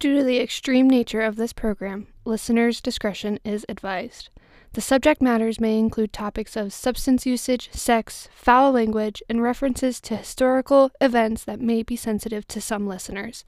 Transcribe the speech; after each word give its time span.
Due 0.00 0.16
to 0.16 0.24
the 0.24 0.38
extreme 0.40 0.88
nature 0.88 1.20
of 1.20 1.36
this 1.36 1.52
program, 1.52 2.06
listeners' 2.24 2.80
discretion 2.80 3.38
is 3.44 3.66
advised. 3.68 4.30
The 4.72 4.80
subject 4.80 5.20
matters 5.20 5.60
may 5.60 5.78
include 5.78 6.10
topics 6.10 6.56
of 6.56 6.72
substance 6.72 7.26
usage, 7.26 7.68
sex, 7.74 8.26
foul 8.32 8.72
language, 8.72 9.22
and 9.28 9.42
references 9.42 10.00
to 10.00 10.16
historical 10.16 10.90
events 11.02 11.44
that 11.44 11.60
may 11.60 11.82
be 11.82 11.96
sensitive 11.96 12.48
to 12.48 12.62
some 12.62 12.86
listeners. 12.86 13.44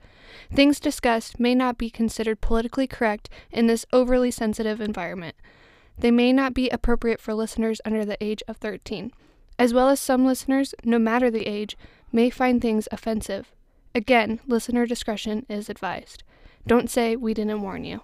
Things 0.55 0.79
discussed 0.79 1.41
may 1.41 1.55
not 1.55 1.79
be 1.79 1.89
considered 1.89 2.43
politically 2.43 2.87
correct 2.87 3.31
in 3.51 3.67
this 3.67 3.87
overly 3.91 4.31
sensitive 4.31 4.79
environment. 4.79 5.37
They 5.97 6.11
may 6.11 6.35
not 6.35 6.53
be 6.53 6.69
appropriate 6.69 7.23
for 7.23 7.33
listeners 7.33 7.81
under 7.87 8.05
the 8.05 8.23
age 8.23 8.43
of 8.47 8.59
13, 8.59 9.11
as 9.59 9.73
well 9.73 9.89
as 9.89 10.01
some 10.01 10.27
listeners, 10.27 10.75
no 10.85 10.99
matter 10.99 11.31
the 11.31 11.47
age, 11.47 11.79
may 12.13 12.29
find 12.29 12.61
things 12.61 12.89
offensive. 12.93 13.55
Again, 13.95 14.41
listener 14.47 14.85
discretion 14.85 15.47
is 15.49 15.71
advised. 15.71 16.25
Don't 16.67 16.89
say 16.89 17.17
we 17.17 17.35
didn't 17.35 17.61
warn 17.61 17.85
you. 17.85 18.01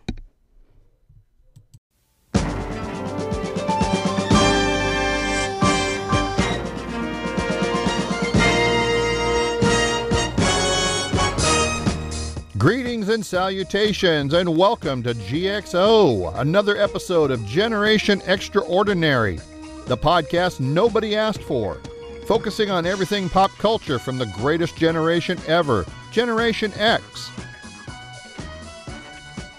Greetings 12.59 13.09
and 13.09 13.25
salutations, 13.25 14.35
and 14.35 14.57
welcome 14.59 15.05
to 15.05 15.15
GXO, 15.15 16.37
another 16.41 16.77
episode 16.77 17.31
of 17.31 17.47
Generation 17.47 18.21
Extraordinary, 18.27 19.39
the 19.87 19.97
podcast 19.97 20.59
nobody 20.59 21.15
asked 21.15 21.43
for, 21.43 21.81
focusing 22.27 22.69
on 22.69 22.85
everything 22.85 23.29
pop 23.29 23.53
culture 23.53 24.01
from 24.01 24.19
the 24.19 24.27
greatest 24.37 24.77
generation 24.77 25.39
ever, 25.47 25.87
Generation 26.11 26.73
X. 26.77 27.31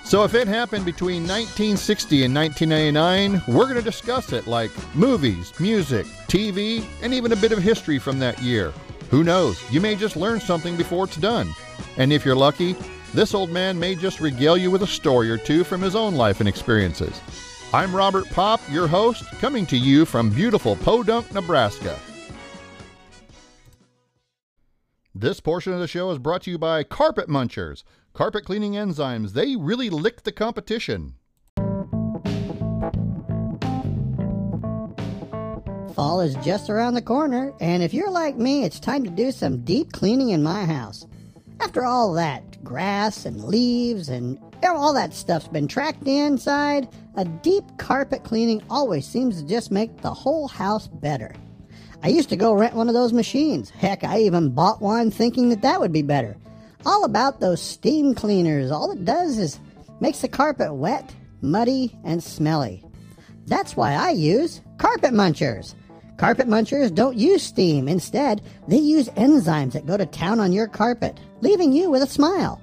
So, 0.09 0.23
if 0.23 0.33
it 0.33 0.47
happened 0.47 0.85
between 0.85 1.21
1960 1.21 2.23
and 2.23 2.33
1999, 2.33 3.43
we're 3.55 3.65
going 3.65 3.75
to 3.75 3.83
discuss 3.83 4.33
it 4.33 4.47
like 4.47 4.71
movies, 4.95 5.53
music, 5.59 6.07
TV, 6.27 6.83
and 7.03 7.13
even 7.13 7.31
a 7.31 7.35
bit 7.35 7.51
of 7.51 7.59
history 7.59 7.99
from 7.99 8.17
that 8.17 8.41
year. 8.41 8.73
Who 9.11 9.23
knows? 9.23 9.61
You 9.71 9.79
may 9.79 9.95
just 9.95 10.15
learn 10.15 10.39
something 10.39 10.75
before 10.75 11.05
it's 11.05 11.17
done. 11.17 11.53
And 11.97 12.11
if 12.11 12.25
you're 12.25 12.35
lucky, 12.35 12.75
this 13.13 13.35
old 13.35 13.51
man 13.51 13.77
may 13.77 13.93
just 13.93 14.19
regale 14.19 14.57
you 14.57 14.71
with 14.71 14.81
a 14.81 14.87
story 14.87 15.29
or 15.29 15.37
two 15.37 15.63
from 15.63 15.79
his 15.79 15.95
own 15.95 16.15
life 16.15 16.39
and 16.39 16.49
experiences. 16.49 17.21
I'm 17.71 17.95
Robert 17.95 18.27
Pop, 18.31 18.61
your 18.71 18.87
host, 18.87 19.23
coming 19.39 19.67
to 19.67 19.77
you 19.77 20.05
from 20.05 20.31
beautiful 20.31 20.75
Podunk, 20.77 21.31
Nebraska. 21.35 21.99
This 25.13 25.39
portion 25.39 25.73
of 25.73 25.79
the 25.79 25.87
show 25.87 26.09
is 26.09 26.17
brought 26.17 26.41
to 26.43 26.51
you 26.51 26.57
by 26.57 26.83
Carpet 26.83 27.27
Munchers, 27.27 27.83
carpet 28.19 28.43
cleaning 28.43 28.73
enzymes. 28.73 29.31
They 29.31 29.55
really 29.55 29.89
lick 29.89 30.23
the 30.23 30.33
competition. 30.33 31.13
Fall 35.95 36.19
is 36.19 36.35
just 36.43 36.69
around 36.69 36.95
the 36.95 37.01
corner, 37.01 37.53
and 37.61 37.81
if 37.81 37.93
you're 37.93 38.11
like 38.11 38.35
me, 38.35 38.65
it's 38.65 38.77
time 38.77 39.05
to 39.05 39.09
do 39.09 39.31
some 39.31 39.63
deep 39.63 39.93
cleaning 39.93 40.31
in 40.31 40.43
my 40.43 40.65
house. 40.65 41.07
After 41.61 41.85
all 41.85 42.11
that 42.15 42.61
grass 42.61 43.23
and 43.23 43.41
leaves 43.41 44.09
and 44.09 44.37
all 44.65 44.93
that 44.95 45.13
stuff's 45.13 45.47
been 45.47 45.69
tracked 45.69 46.05
inside, 46.05 46.89
a 47.15 47.23
deep 47.23 47.63
carpet 47.77 48.25
cleaning 48.25 48.61
always 48.69 49.07
seems 49.07 49.41
to 49.41 49.47
just 49.47 49.71
make 49.71 50.01
the 50.01 50.13
whole 50.13 50.49
house 50.49 50.89
better. 50.89 51.33
I 52.03 52.09
used 52.09 52.27
to 52.29 52.35
go 52.35 52.51
rent 52.51 52.75
one 52.75 52.89
of 52.89 52.93
those 52.93 53.13
machines. 53.13 53.69
Heck, 53.69 54.03
I 54.03 54.19
even 54.19 54.49
bought 54.49 54.81
one 54.81 55.09
thinking 55.09 55.47
that 55.49 55.61
that 55.61 55.79
would 55.79 55.93
be 55.93 56.01
better. 56.01 56.35
All 56.85 57.03
about 57.03 57.39
those 57.39 57.61
steam 57.61 58.15
cleaners. 58.15 58.71
All 58.71 58.91
it 58.91 59.03
does 59.03 59.37
is 59.37 59.59
makes 59.99 60.21
the 60.21 60.27
carpet 60.27 60.73
wet, 60.73 61.13
muddy, 61.41 61.97
and 62.05 62.23
smelly. 62.23 62.83
That's 63.47 63.75
why 63.75 63.93
I 63.93 64.11
use 64.11 64.61
carpet 64.77 65.11
munchers. 65.11 65.75
Carpet 66.17 66.47
munchers 66.47 66.93
don't 66.93 67.17
use 67.17 67.43
steam. 67.43 67.87
Instead, 67.87 68.41
they 68.67 68.77
use 68.77 69.09
enzymes 69.09 69.73
that 69.73 69.85
go 69.85 69.97
to 69.97 70.05
town 70.05 70.39
on 70.39 70.53
your 70.53 70.67
carpet, 70.67 71.19
leaving 71.41 71.71
you 71.73 71.89
with 71.89 72.03
a 72.03 72.07
smile. 72.07 72.61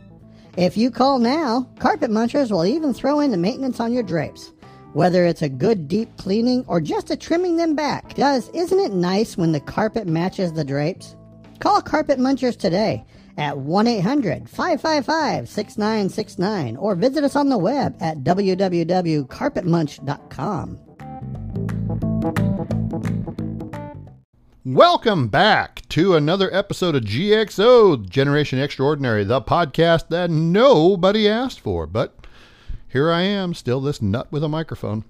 If 0.57 0.77
you 0.77 0.91
call 0.91 1.19
now, 1.19 1.69
carpet 1.79 2.11
munchers 2.11 2.51
will 2.51 2.65
even 2.65 2.95
throw 2.95 3.21
in 3.21 3.31
the 3.31 3.37
maintenance 3.37 3.81
on 3.81 3.93
your 3.93 4.03
drapes. 4.03 4.53
Whether 4.95 5.27
it's 5.27 5.43
a 5.43 5.49
good 5.51 5.89
deep 5.89 6.17
cleaning 6.17 6.65
or 6.69 6.81
just 6.81 7.11
a 7.11 7.17
trimming 7.17 7.57
them 7.57 7.75
back. 7.75 8.15
Does 8.15 8.49
isn't 8.51 8.79
it 8.79 8.93
nice 8.93 9.37
when 9.37 9.53
the 9.53 9.61
carpet 9.61 10.07
matches 10.07 10.55
the 10.55 10.65
drapes? 10.65 11.17
Call 11.59 11.83
Carpet 11.83 12.19
Munchers 12.19 12.57
today 12.57 13.05
at 13.37 13.59
1 13.59 13.87
800 13.87 14.49
555 14.49 15.49
6969 15.49 16.77
or 16.77 16.95
visit 16.95 17.25
us 17.25 17.37
on 17.37 17.49
the 17.49 17.59
web 17.59 17.97
at 18.01 18.19
www.carpetmunch.com. 18.19 20.79
Welcome 24.65 25.29
back 25.29 25.83
to 25.91 26.17
another 26.17 26.53
episode 26.53 26.97
of 26.97 27.05
GXO, 27.05 28.09
Generation 28.09 28.59
Extraordinary, 28.59 29.23
the 29.23 29.41
podcast 29.41 30.09
that 30.09 30.29
nobody 30.29 31.29
asked 31.29 31.61
for. 31.61 31.87
But 31.87 32.27
here 32.89 33.13
I 33.13 33.23
am, 33.23 33.55
still 33.55 33.81
this 33.81 34.03
nut 34.03 34.27
with 34.33 34.43
a 34.43 34.49
microphone. 34.49 35.05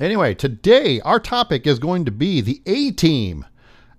Anyway, 0.00 0.34
today 0.34 1.00
our 1.02 1.20
topic 1.20 1.68
is 1.68 1.78
going 1.78 2.04
to 2.04 2.10
be 2.10 2.40
the 2.40 2.60
A 2.66 2.90
Team. 2.90 3.46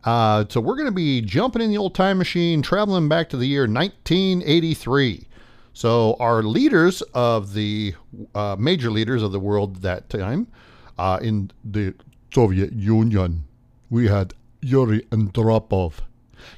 Uh, 0.05 0.45
so 0.47 0.61
we're 0.61 0.75
going 0.75 0.85
to 0.85 0.91
be 0.91 1.19
jumping 1.19 1.63
in 1.63 1.71
the 1.71 1.77
old 1.77 1.95
time 1.95 2.17
machine, 2.17 2.61
traveling 2.61 3.09
back 3.09 3.27
to 3.29 3.38
the 3.38 3.47
year 3.47 3.63
1983. 3.63 5.27
So 5.73 6.16
our 6.19 6.43
leaders 6.43 7.01
of 7.13 7.53
the 7.53 7.95
uh, 8.33 8.55
major 8.57 8.91
leaders 8.91 9.23
of 9.23 9.31
the 9.31 9.39
world 9.39 9.81
that 9.81 10.07
time 10.09 10.47
uh, 10.97 11.19
in 11.21 11.51
the 11.63 11.95
Soviet 12.33 12.71
Union, 12.73 13.43
we 13.89 14.07
had 14.07 14.33
Yuri 14.61 15.01
Andropov. 15.11 15.95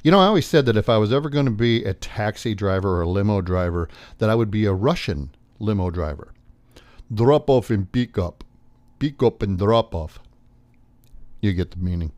You 0.02 0.10
know, 0.10 0.20
I 0.20 0.26
always 0.26 0.46
said 0.46 0.66
that 0.66 0.76
if 0.76 0.88
I 0.88 0.98
was 0.98 1.12
ever 1.12 1.30
going 1.30 1.46
to 1.46 1.50
be 1.50 1.84
a 1.84 1.94
taxi 1.94 2.54
driver 2.54 2.98
or 2.98 3.02
a 3.02 3.08
limo 3.08 3.40
driver, 3.40 3.88
that 4.18 4.28
I 4.28 4.34
would 4.34 4.50
be 4.50 4.66
a 4.66 4.72
Russian 4.72 5.30
limo 5.58 5.90
driver. 5.90 6.32
Drop 7.12 7.48
off 7.48 7.70
and 7.70 7.90
pick 7.90 8.18
up. 8.18 8.44
Pick 8.98 9.22
up 9.22 9.42
and 9.42 9.58
drop 9.58 9.94
off. 9.94 10.18
You 11.40 11.52
get 11.54 11.70
the 11.70 11.78
meaning. 11.78 12.12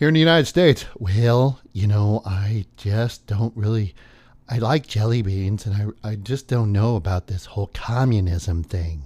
Here 0.00 0.08
in 0.08 0.14
the 0.14 0.20
United 0.20 0.46
States, 0.46 0.86
well, 0.98 1.60
you 1.74 1.86
know, 1.86 2.22
I 2.24 2.64
just 2.78 3.26
don't 3.26 3.54
really. 3.54 3.94
I 4.48 4.56
like 4.56 4.86
jelly 4.86 5.20
beans, 5.20 5.66
and 5.66 5.94
I, 6.02 6.12
I 6.12 6.14
just 6.14 6.48
don't 6.48 6.72
know 6.72 6.96
about 6.96 7.26
this 7.26 7.44
whole 7.44 7.66
communism 7.74 8.62
thing. 8.62 9.02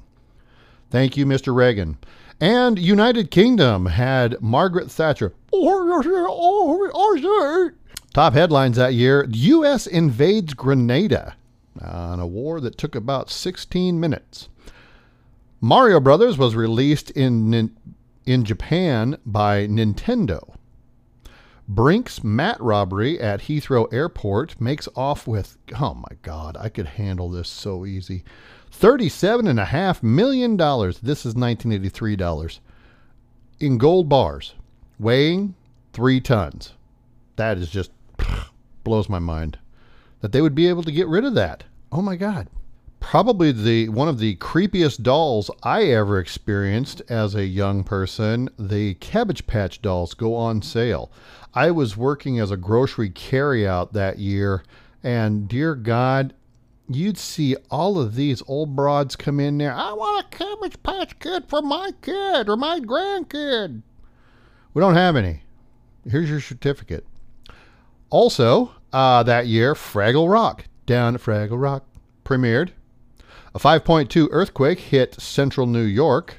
Thank 0.90 1.16
you, 1.16 1.26
Mr. 1.26 1.52
Reagan. 1.52 1.98
And 2.40 2.78
United 2.78 3.32
Kingdom 3.32 3.86
had 3.86 4.40
Margaret 4.40 4.88
Thatcher. 4.88 5.32
Oh, 5.52 6.92
oh, 6.94 7.70
Top 8.12 8.34
headlines 8.34 8.76
that 8.76 8.94
year 8.94 9.26
U.S. 9.28 9.88
invades 9.88 10.54
Grenada 10.54 11.34
on 11.82 12.20
a 12.20 12.26
war 12.26 12.60
that 12.60 12.78
took 12.78 12.94
about 12.94 13.30
16 13.30 13.98
minutes. 13.98 14.48
Mario 15.60 15.98
Brothers 15.98 16.38
was 16.38 16.54
released 16.54 17.10
in, 17.10 17.74
in 18.26 18.44
Japan 18.44 19.18
by 19.26 19.66
Nintendo. 19.66 20.54
Brink's 21.66 22.22
mat 22.22 22.60
robbery 22.60 23.18
at 23.18 23.42
Heathrow 23.42 23.90
Airport 23.92 24.60
makes 24.60 24.86
off 24.94 25.26
with, 25.26 25.56
oh 25.80 25.94
my 25.94 26.16
God, 26.22 26.56
I 26.60 26.68
could 26.68 26.86
handle 26.86 27.30
this 27.30 27.48
so 27.48 27.86
easy. 27.86 28.22
$37.5 28.70 30.02
million. 30.02 30.56
This 30.56 31.20
is 31.20 31.34
1983 31.34 32.16
dollars. 32.16 32.60
In 33.60 33.78
gold 33.78 34.08
bars, 34.08 34.54
weighing 34.98 35.54
three 35.92 36.20
tons. 36.20 36.74
That 37.36 37.56
is 37.56 37.70
just 37.70 37.92
blows 38.84 39.08
my 39.08 39.18
mind. 39.18 39.58
That 40.20 40.32
they 40.32 40.42
would 40.42 40.54
be 40.54 40.68
able 40.68 40.82
to 40.82 40.92
get 40.92 41.08
rid 41.08 41.24
of 41.24 41.34
that. 41.34 41.64
Oh 41.90 42.02
my 42.02 42.16
God. 42.16 42.48
Probably 43.14 43.52
the 43.52 43.90
one 43.90 44.08
of 44.08 44.18
the 44.18 44.34
creepiest 44.38 45.04
dolls 45.04 45.48
I 45.62 45.84
ever 45.84 46.18
experienced 46.18 47.00
as 47.08 47.36
a 47.36 47.46
young 47.46 47.84
person. 47.84 48.48
The 48.58 48.94
Cabbage 48.94 49.46
Patch 49.46 49.80
dolls 49.80 50.14
go 50.14 50.34
on 50.34 50.62
sale. 50.62 51.12
I 51.54 51.70
was 51.70 51.96
working 51.96 52.40
as 52.40 52.50
a 52.50 52.56
grocery 52.56 53.10
carryout 53.10 53.92
that 53.92 54.18
year, 54.18 54.64
and 55.04 55.46
dear 55.46 55.76
God, 55.76 56.34
you'd 56.88 57.16
see 57.16 57.54
all 57.70 58.00
of 58.00 58.16
these 58.16 58.42
old 58.48 58.74
broads 58.74 59.14
come 59.14 59.38
in 59.38 59.58
there. 59.58 59.74
I 59.74 59.92
want 59.92 60.26
a 60.26 60.36
Cabbage 60.36 60.82
Patch 60.82 61.16
Kid 61.20 61.44
for 61.46 61.62
my 61.62 61.92
kid 62.02 62.48
or 62.48 62.56
my 62.56 62.80
grandkid. 62.80 63.82
We 64.72 64.80
don't 64.80 64.96
have 64.96 65.14
any. 65.14 65.44
Here's 66.04 66.30
your 66.30 66.40
certificate. 66.40 67.06
Also, 68.10 68.72
uh, 68.92 69.22
that 69.22 69.46
year, 69.46 69.74
Fraggle 69.74 70.28
Rock, 70.28 70.64
down 70.84 71.14
at 71.14 71.20
Fraggle 71.20 71.62
Rock, 71.62 71.84
premiered. 72.24 72.72
A 73.56 73.60
5.2 73.60 74.26
earthquake 74.32 74.80
hit 74.80 75.20
central 75.20 75.68
New 75.68 75.84
York. 75.84 76.38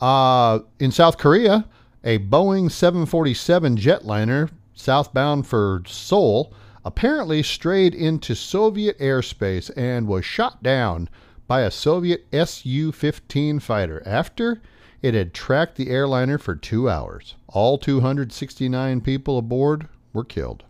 Uh, 0.00 0.60
in 0.78 0.90
South 0.90 1.18
Korea, 1.18 1.66
a 2.02 2.18
Boeing 2.18 2.70
747 2.70 3.76
jetliner 3.76 4.50
southbound 4.74 5.46
for 5.46 5.82
Seoul 5.86 6.54
apparently 6.84 7.42
strayed 7.42 7.94
into 7.94 8.34
Soviet 8.34 8.98
airspace 8.98 9.70
and 9.76 10.06
was 10.06 10.24
shot 10.24 10.62
down 10.62 11.08
by 11.46 11.60
a 11.60 11.70
Soviet 11.70 12.26
Su 12.32 12.90
15 12.90 13.58
fighter 13.60 14.02
after 14.06 14.62
it 15.02 15.14
had 15.14 15.34
tracked 15.34 15.76
the 15.76 15.90
airliner 15.90 16.38
for 16.38 16.54
two 16.54 16.88
hours. 16.88 17.34
All 17.48 17.76
269 17.76 19.00
people 19.02 19.36
aboard 19.36 19.88
were 20.12 20.24
killed. 20.24 20.64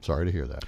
Sorry 0.00 0.26
to 0.26 0.32
hear 0.32 0.46
that. 0.46 0.64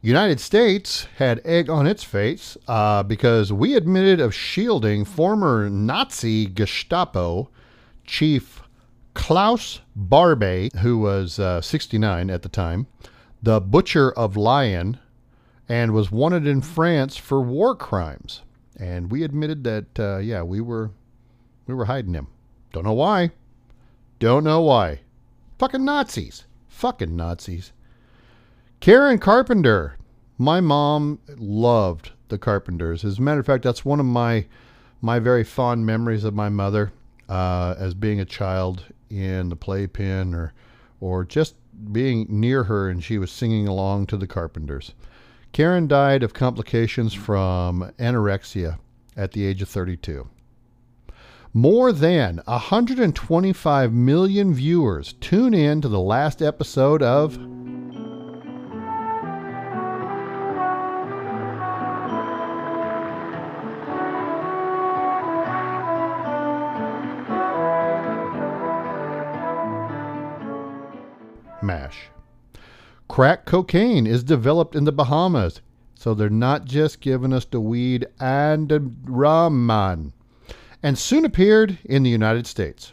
United 0.00 0.38
States 0.38 1.06
had 1.16 1.40
egg 1.44 1.70
on 1.70 1.86
its 1.86 2.04
face 2.04 2.58
uh, 2.68 3.02
because 3.02 3.52
we 3.52 3.74
admitted 3.74 4.20
of 4.20 4.34
shielding 4.34 5.04
former 5.04 5.70
Nazi 5.70 6.46
Gestapo 6.46 7.48
chief 8.04 8.62
Klaus 9.14 9.80
Barbie, 9.96 10.70
who 10.82 10.98
was 10.98 11.38
uh, 11.38 11.60
69 11.60 12.28
at 12.28 12.42
the 12.42 12.48
time, 12.48 12.86
the 13.42 13.60
butcher 13.60 14.12
of 14.12 14.36
Lyon, 14.36 14.98
and 15.68 15.92
was 15.92 16.12
wanted 16.12 16.46
in 16.46 16.60
France 16.60 17.16
for 17.16 17.40
war 17.40 17.74
crimes. 17.74 18.42
And 18.76 19.10
we 19.10 19.22
admitted 19.22 19.64
that, 19.64 19.98
uh, 19.98 20.18
yeah, 20.18 20.42
we 20.42 20.60
were 20.60 20.90
we 21.66 21.74
were 21.74 21.86
hiding 21.86 22.14
him. 22.14 22.26
Don't 22.72 22.84
know 22.84 22.92
why. 22.92 23.30
Don't 24.18 24.44
know 24.44 24.60
why. 24.60 25.00
Fucking 25.58 25.84
Nazis. 25.84 26.44
Fucking 26.68 27.16
Nazis. 27.16 27.72
Karen 28.84 29.18
Carpenter. 29.18 29.96
My 30.36 30.60
mom 30.60 31.18
loved 31.38 32.10
the 32.28 32.36
Carpenters. 32.36 33.02
As 33.02 33.16
a 33.16 33.22
matter 33.22 33.40
of 33.40 33.46
fact, 33.46 33.64
that's 33.64 33.82
one 33.82 33.98
of 33.98 34.04
my 34.04 34.44
my 35.00 35.18
very 35.18 35.42
fond 35.42 35.86
memories 35.86 36.22
of 36.22 36.34
my 36.34 36.50
mother 36.50 36.92
uh, 37.30 37.74
as 37.78 37.94
being 37.94 38.20
a 38.20 38.26
child 38.26 38.84
in 39.08 39.48
the 39.48 39.56
playpen 39.56 40.34
or 40.34 40.52
or 41.00 41.24
just 41.24 41.54
being 41.92 42.26
near 42.28 42.64
her 42.64 42.90
and 42.90 43.02
she 43.02 43.16
was 43.16 43.32
singing 43.32 43.66
along 43.66 44.04
to 44.08 44.18
the 44.18 44.26
Carpenters. 44.26 44.92
Karen 45.52 45.88
died 45.88 46.22
of 46.22 46.34
complications 46.34 47.14
from 47.14 47.90
anorexia 47.98 48.78
at 49.16 49.32
the 49.32 49.46
age 49.46 49.62
of 49.62 49.68
32. 49.70 50.28
More 51.54 51.90
than 51.90 52.42
125 52.44 53.92
million 53.94 54.52
viewers 54.52 55.14
tune 55.14 55.54
in 55.54 55.80
to 55.80 55.88
the 55.88 56.00
last 56.00 56.42
episode 56.42 57.02
of 57.02 57.38
Crack 73.14 73.44
cocaine 73.44 74.08
is 74.08 74.24
developed 74.24 74.74
in 74.74 74.82
the 74.82 74.90
Bahamas, 74.90 75.60
so 75.94 76.14
they're 76.14 76.28
not 76.28 76.64
just 76.64 77.00
giving 77.00 77.32
us 77.32 77.44
the 77.44 77.60
weed 77.60 78.08
and 78.18 78.68
the 78.68 78.90
rum, 79.04 79.64
man. 79.64 80.12
And 80.82 80.98
soon 80.98 81.24
appeared 81.24 81.78
in 81.84 82.02
the 82.02 82.10
United 82.10 82.44
States. 82.48 82.92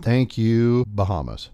Thank 0.00 0.38
you, 0.38 0.84
Bahamas. 0.86 1.50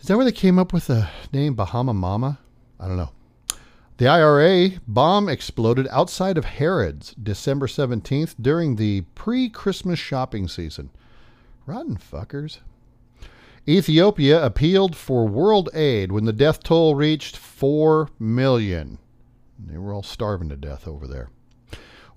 Is 0.00 0.08
that 0.08 0.16
where 0.16 0.24
they 0.24 0.32
came 0.32 0.58
up 0.58 0.72
with 0.72 0.88
the 0.88 1.08
name 1.32 1.54
Bahama 1.54 1.94
Mama? 1.94 2.40
I 2.80 2.88
don't 2.88 2.96
know. 2.96 3.12
The 3.98 4.08
IRA 4.08 4.70
bomb 4.88 5.28
exploded 5.28 5.86
outside 5.92 6.36
of 6.36 6.46
Harrods 6.46 7.14
December 7.14 7.68
17th 7.68 8.34
during 8.40 8.74
the 8.74 9.02
pre 9.14 9.48
Christmas 9.48 10.00
shopping 10.00 10.48
season. 10.48 10.90
Rotten 11.64 11.96
fuckers. 11.96 12.58
Ethiopia 13.70 14.44
appealed 14.44 14.96
for 14.96 15.28
world 15.28 15.68
aid 15.74 16.10
when 16.10 16.24
the 16.24 16.32
death 16.32 16.60
toll 16.60 16.96
reached 16.96 17.36
4 17.36 18.08
million. 18.18 18.98
They 19.64 19.78
were 19.78 19.92
all 19.92 20.02
starving 20.02 20.48
to 20.48 20.56
death 20.56 20.88
over 20.88 21.06
there. 21.06 21.30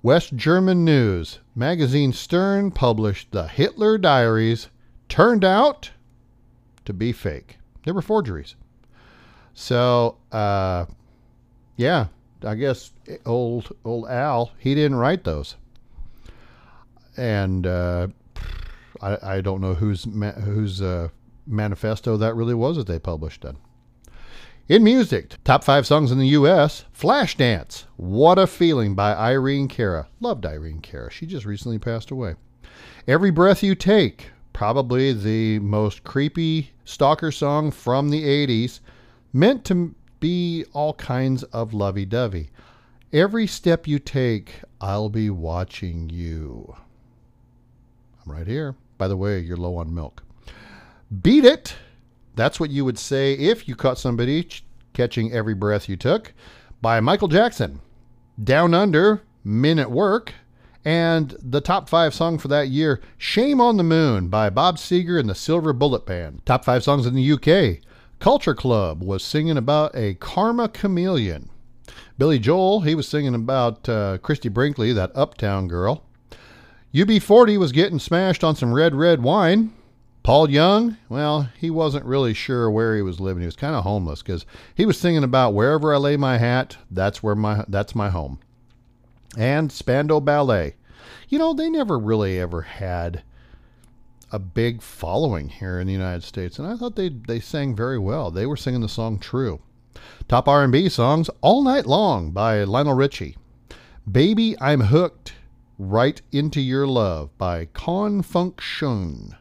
West 0.02 0.36
German 0.36 0.84
News 0.84 1.40
magazine 1.54 2.12
Stern 2.12 2.72
published 2.72 3.32
the 3.32 3.48
Hitler 3.48 4.00
Diaries, 4.00 4.70
turned 5.08 5.46
out 5.46 5.92
to 6.86 6.94
be 6.94 7.12
fake. 7.12 7.60
They 7.86 7.92
were 7.92 8.02
forgeries. 8.02 8.56
So, 9.54 10.18
uh, 10.32 10.88
yeah, 11.78 12.08
I 12.44 12.56
guess 12.56 12.92
old 13.28 13.72
old 13.86 14.08
Al 14.10 14.52
he 14.58 14.74
didn't 14.74 14.98
write 14.98 15.24
those, 15.24 15.56
and 17.16 17.68
uh, 17.68 18.08
I 19.02 19.36
I 19.36 19.42
don't 19.42 19.62
know 19.62 19.76
who's 19.76 20.06
whose 20.44 20.82
uh, 20.82 21.10
manifesto 21.46 22.18
that 22.18 22.36
really 22.36 22.54
was 22.54 22.78
that 22.78 22.88
they 22.88 23.00
published 23.00 23.42
then. 23.42 23.58
In 24.70 24.84
music, 24.84 25.34
top 25.44 25.64
five 25.64 25.86
songs 25.86 26.10
in 26.12 26.20
the 26.20 26.28
U.S. 26.28 26.86
Flashdance, 26.98 27.84
What 27.98 28.40
a 28.40 28.48
Feeling 28.48 28.96
by 28.96 29.14
Irene 29.14 29.68
Cara. 29.68 30.08
Loved 30.22 30.46
Irene 30.46 30.80
Cara. 30.80 31.12
She 31.12 31.26
just 31.26 31.46
recently 31.46 31.80
passed 31.80 32.12
away. 32.12 32.36
Every 33.06 33.30
Breath 33.30 33.62
You 33.62 33.76
Take, 33.76 34.32
probably 34.54 35.12
the 35.12 35.60
most 35.60 36.06
creepy 36.06 36.72
stalker 36.86 37.30
song 37.30 37.72
from 37.72 38.10
the 38.10 38.24
80s, 38.24 38.80
meant 39.34 39.66
to 39.66 39.94
be 40.22 40.64
all 40.72 40.94
kinds 40.94 41.44
of 41.44 41.74
lovey 41.74 42.06
dovey. 42.06 42.50
Every 43.12 43.46
step 43.46 43.86
you 43.86 44.00
take, 44.00 44.62
I'll 44.80 45.10
be 45.10 45.30
watching 45.30 46.10
you. 46.10 46.74
I'm 48.26 48.32
right 48.32 48.48
here. 48.48 48.76
By 48.98 49.10
the 49.10 49.18
way, 49.18 49.40
you're 49.40 49.58
low 49.58 49.76
on 49.76 49.94
milk. 49.94 50.24
Beat 51.22 51.46
It. 51.46 51.76
That's 52.36 52.60
what 52.60 52.72
you 52.72 52.86
would 52.86 52.98
say 52.98 53.34
if 53.34 53.68
you 53.68 53.76
caught 53.76 54.00
somebody 54.00 54.44
ch- 54.44 54.64
catching 54.94 55.32
every 55.32 55.54
breath 55.54 55.88
you 55.88 55.96
took 55.96 56.34
by 56.82 57.00
Michael 57.00 57.28
Jackson. 57.28 57.82
Down 58.42 58.74
Under, 58.74 59.22
Men 59.44 59.78
at 59.78 59.92
Work, 59.92 60.34
and 60.86 61.36
the 61.42 61.62
top 61.62 61.88
five 61.88 62.14
song 62.14 62.38
for 62.40 62.48
that 62.48 62.70
year, 62.70 63.00
Shame 63.18 63.62
on 63.62 63.78
the 63.78 63.84
Moon 63.84 64.30
by 64.30 64.50
Bob 64.50 64.78
Seger 64.78 65.20
and 65.20 65.30
the 65.30 65.36
Silver 65.36 65.72
Bullet 65.72 66.06
Band. 66.06 66.42
Top 66.46 66.66
five 66.66 66.84
songs 66.84 67.06
in 67.06 67.14
the 67.14 67.32
UK, 67.34 67.84
Culture 68.20 68.56
Club 68.56 69.04
was 69.04 69.24
singing 69.24 69.58
about 69.58 69.96
a 69.96 70.16
karma 70.16 70.68
chameleon. 70.68 71.50
Billy 72.18 72.40
Joel, 72.40 72.82
he 72.82 72.96
was 72.96 73.08
singing 73.08 73.36
about 73.36 73.88
uh, 73.88 74.18
Christie 74.20 74.50
Brinkley, 74.50 74.94
that 74.94 75.12
uptown 75.14 75.68
girl. 75.68 76.06
UB40 76.94 77.58
was 77.58 77.72
getting 77.72 78.00
smashed 78.00 78.44
on 78.44 78.56
some 78.56 78.74
red, 78.74 78.96
red 78.96 79.22
wine. 79.22 79.74
Paul 80.24 80.50
Young, 80.50 80.96
well, 81.10 81.50
he 81.60 81.70
wasn't 81.70 82.06
really 82.06 82.34
sure 82.34 82.72
where 82.72 82.96
he 82.96 83.02
was 83.02 83.20
living. 83.20 83.42
He 83.42 83.46
was 83.46 83.58
kind 83.58 83.76
of 83.76 83.84
homeless 83.84 84.22
because 84.22 84.46
he 84.74 84.86
was 84.86 84.98
singing 84.98 85.24
about 85.24 85.54
wherever 85.54 85.94
I 85.94 85.98
lay 85.98 86.16
my 86.16 86.38
hat, 86.38 86.78
that's 86.90 87.22
where 87.22 87.36
my 87.36 87.66
that's 87.68 87.94
my 87.94 88.10
home. 88.10 88.40
And 89.38 89.70
Spandau 89.70 90.22
Ballet, 90.22 90.76
you 91.28 91.38
know, 91.38 91.54
they 91.54 91.70
never 91.70 92.00
really 92.00 92.40
ever 92.40 92.62
had 92.62 93.24
a 94.32 94.40
big 94.40 94.82
following 94.82 95.50
here 95.50 95.78
in 95.78 95.88
the 95.88 95.94
United 95.94 96.24
States, 96.24 96.58
and 96.58 96.70
I 96.70 96.78
thought 96.78 96.96
they 96.96 97.10
they 97.10 97.42
sang 97.42 97.76
very 97.76 98.00
well. 98.00 98.32
They 98.32 98.46
were 98.46 98.56
singing 98.56 98.80
the 98.82 98.88
song 98.88 99.20
"True." 99.20 99.60
Top 100.30 100.48
R&B 100.48 100.88
songs 100.88 101.30
all 101.42 101.64
night 101.64 101.86
long 101.86 102.32
by 102.32 102.64
Lionel 102.64 102.94
Richie. 102.94 103.36
"Baby, 104.10 104.56
I'm 104.62 104.82
Hooked," 104.82 105.34
"Right 105.78 106.22
into 106.32 106.62
Your 106.62 106.88
Love" 106.88 107.38
by 107.38 107.66
Con 107.66 108.22
Funk 108.22 108.62
Shun. 108.62 109.36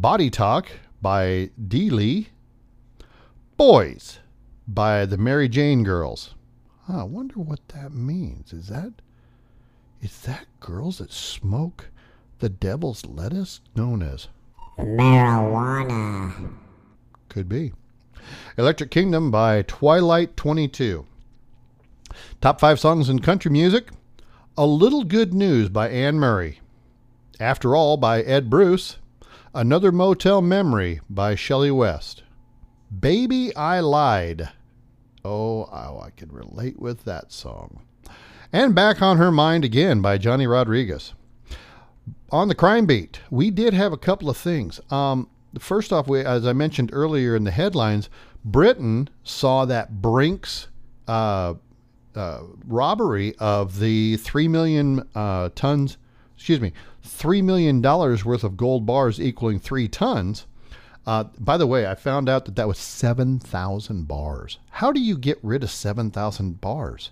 Body 0.00 0.30
Talk 0.30 0.70
by 1.02 1.50
Deele. 1.68 2.24
Boys 3.58 4.20
by 4.66 5.04
the 5.04 5.18
Mary 5.18 5.46
Jane 5.46 5.84
Girls. 5.84 6.34
I 6.88 7.02
wonder 7.02 7.34
what 7.34 7.68
that 7.68 7.92
means. 7.92 8.54
Is 8.54 8.68
that 8.68 8.94
is 10.00 10.18
that 10.22 10.46
girls 10.58 10.96
that 10.98 11.12
smoke 11.12 11.90
the 12.38 12.48
devil's 12.48 13.04
lettuce 13.04 13.60
known 13.76 14.02
as 14.02 14.28
Marijuana. 14.78 16.54
could 17.28 17.46
be. 17.46 17.74
Electric 18.56 18.90
Kingdom 18.90 19.30
by 19.30 19.60
Twilight 19.60 20.34
22. 20.34 21.04
Top 22.40 22.58
5 22.58 22.80
songs 22.80 23.10
in 23.10 23.18
country 23.18 23.50
music. 23.50 23.90
A 24.56 24.64
Little 24.64 25.04
Good 25.04 25.34
News 25.34 25.68
by 25.68 25.90
Anne 25.90 26.18
Murray. 26.18 26.60
After 27.38 27.76
All 27.76 27.98
by 27.98 28.22
Ed 28.22 28.48
Bruce. 28.48 28.96
Another 29.52 29.90
Motel 29.90 30.40
Memory 30.40 31.00
by 31.10 31.34
Shelley 31.34 31.72
West. 31.72 32.22
Baby 32.96 33.54
I 33.56 33.80
Lied. 33.80 34.48
Oh, 35.24 35.64
oh, 35.64 36.00
I 36.00 36.10
can 36.16 36.30
relate 36.30 36.78
with 36.78 37.02
that 37.04 37.32
song. 37.32 37.82
And 38.52 38.76
Back 38.76 39.02
on 39.02 39.16
Her 39.16 39.32
Mind 39.32 39.64
again 39.64 40.00
by 40.00 40.18
Johnny 40.18 40.46
Rodriguez. 40.46 41.14
On 42.30 42.46
the 42.46 42.54
crime 42.54 42.86
beat, 42.86 43.22
we 43.28 43.50
did 43.50 43.74
have 43.74 43.92
a 43.92 43.96
couple 43.96 44.30
of 44.30 44.36
things. 44.36 44.80
Um, 44.88 45.28
first 45.58 45.92
off, 45.92 46.06
we, 46.06 46.20
as 46.20 46.46
I 46.46 46.52
mentioned 46.52 46.90
earlier 46.92 47.34
in 47.34 47.42
the 47.42 47.50
headlines, 47.50 48.08
Britain 48.44 49.08
saw 49.24 49.64
that 49.64 50.00
Brinks 50.00 50.68
uh, 51.08 51.54
uh, 52.14 52.42
robbery 52.68 53.34
of 53.40 53.80
the 53.80 54.16
three 54.18 54.46
million 54.46 55.08
uh, 55.16 55.48
tons, 55.56 55.96
excuse 56.36 56.60
me, 56.60 56.72
three 57.10 57.42
million 57.42 57.80
dollars 57.80 58.24
worth 58.24 58.44
of 58.44 58.56
gold 58.56 58.86
bars 58.86 59.20
equaling 59.20 59.58
three 59.58 59.88
tons. 59.88 60.46
Uh, 61.06 61.24
by 61.38 61.56
the 61.56 61.66
way, 61.66 61.86
I 61.86 61.94
found 61.94 62.28
out 62.28 62.44
that 62.44 62.56
that 62.56 62.68
was 62.68 62.78
seven 62.78 63.38
thousand 63.38 64.06
bars. 64.06 64.58
How 64.70 64.92
do 64.92 65.00
you 65.00 65.18
get 65.18 65.38
rid 65.42 65.62
of 65.62 65.70
seven 65.70 66.10
thousand 66.10 66.60
bars? 66.60 67.10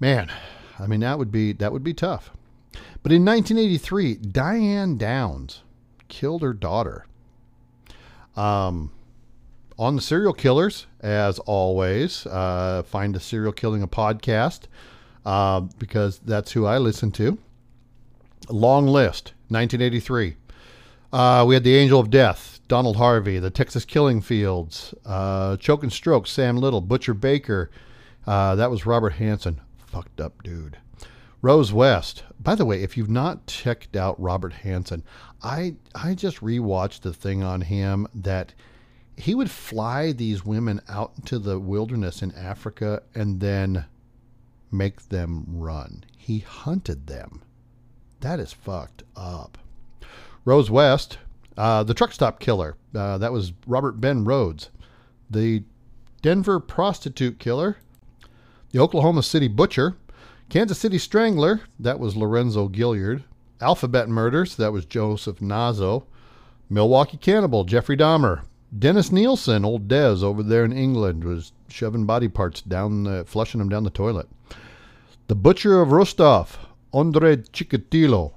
Man, 0.00 0.30
I 0.78 0.86
mean 0.86 1.00
that 1.00 1.18
would 1.18 1.30
be 1.30 1.52
that 1.52 1.72
would 1.72 1.84
be 1.84 1.94
tough. 1.94 2.30
But 3.02 3.12
in 3.12 3.24
1983, 3.24 4.16
Diane 4.16 4.96
Downs 4.98 5.62
killed 6.08 6.42
her 6.42 6.52
daughter. 6.52 7.06
Um, 8.36 8.92
on 9.78 9.96
the 9.96 10.02
serial 10.02 10.32
killers, 10.32 10.86
as 11.00 11.38
always, 11.40 12.26
uh, 12.26 12.82
find 12.84 13.14
the 13.14 13.20
serial 13.20 13.52
killing 13.52 13.82
a 13.82 13.88
podcast 13.88 14.62
uh, 15.24 15.60
because 15.60 16.18
that's 16.18 16.52
who 16.52 16.66
I 16.66 16.78
listen 16.78 17.10
to. 17.12 17.38
Long 18.50 18.86
list, 18.86 19.32
1983. 19.48 20.36
Uh, 21.12 21.44
we 21.46 21.54
had 21.54 21.64
the 21.64 21.76
Angel 21.76 22.00
of 22.00 22.10
Death, 22.10 22.60
Donald 22.68 22.96
Harvey, 22.96 23.38
the 23.38 23.50
Texas 23.50 23.84
Killing 23.84 24.20
Fields, 24.20 24.92
uh, 25.06 25.56
Choke 25.56 25.82
and 25.82 25.92
Stroke, 25.92 26.26
Sam 26.26 26.56
Little, 26.56 26.80
Butcher 26.80 27.14
Baker. 27.14 27.70
Uh, 28.26 28.54
that 28.56 28.70
was 28.70 28.86
Robert 28.86 29.14
Hansen. 29.14 29.60
Fucked 29.78 30.20
up 30.20 30.42
dude. 30.42 30.78
Rose 31.40 31.72
West. 31.72 32.24
By 32.40 32.54
the 32.54 32.64
way, 32.64 32.82
if 32.82 32.96
you've 32.96 33.08
not 33.08 33.46
checked 33.46 33.96
out 33.96 34.20
Robert 34.20 34.52
Hansen, 34.52 35.04
I 35.42 35.76
I 35.94 36.14
just 36.14 36.40
rewatched 36.40 37.00
the 37.00 37.14
thing 37.14 37.42
on 37.42 37.62
him 37.62 38.06
that 38.14 38.54
he 39.16 39.34
would 39.34 39.50
fly 39.50 40.12
these 40.12 40.44
women 40.44 40.80
out 40.88 41.12
into 41.16 41.38
the 41.38 41.58
wilderness 41.58 42.22
in 42.22 42.32
Africa 42.34 43.02
and 43.14 43.40
then 43.40 43.86
make 44.70 45.08
them 45.08 45.44
run. 45.48 46.04
He 46.16 46.40
hunted 46.40 47.06
them. 47.06 47.42
That 48.20 48.40
is 48.40 48.52
fucked 48.52 49.04
up. 49.16 49.58
Rose 50.44 50.70
West, 50.70 51.18
uh, 51.56 51.82
the 51.82 51.94
truck 51.94 52.12
stop 52.12 52.40
killer. 52.40 52.76
Uh, 52.94 53.18
that 53.18 53.32
was 53.32 53.52
Robert 53.66 54.00
Ben 54.00 54.24
Rhodes. 54.24 54.70
The 55.30 55.64
Denver 56.22 56.58
prostitute 56.60 57.38
killer. 57.38 57.76
The 58.70 58.80
Oklahoma 58.80 59.22
City 59.22 59.48
butcher. 59.48 59.96
Kansas 60.48 60.78
City 60.78 60.98
strangler. 60.98 61.62
That 61.78 61.98
was 61.98 62.16
Lorenzo 62.16 62.68
Gilyard. 62.68 63.24
Alphabet 63.60 64.08
murders. 64.08 64.56
That 64.56 64.72
was 64.72 64.84
Joseph 64.84 65.42
Naso. 65.42 66.06
Milwaukee 66.70 67.18
cannibal. 67.18 67.64
Jeffrey 67.64 67.96
Dahmer. 67.96 68.42
Dennis 68.76 69.10
Nilsen, 69.10 69.64
old 69.64 69.88
Dez 69.88 70.22
over 70.22 70.42
there 70.42 70.64
in 70.64 70.72
England, 70.72 71.24
was 71.24 71.52
shoving 71.68 72.04
body 72.04 72.28
parts 72.28 72.60
down, 72.60 73.04
the, 73.04 73.24
flushing 73.24 73.60
them 73.60 73.70
down 73.70 73.84
the 73.84 73.90
toilet. 73.90 74.28
The 75.28 75.34
butcher 75.34 75.80
of 75.80 75.90
Rostov, 75.90 76.58
Andre 76.92 77.36
Chikatilo. 77.36 78.32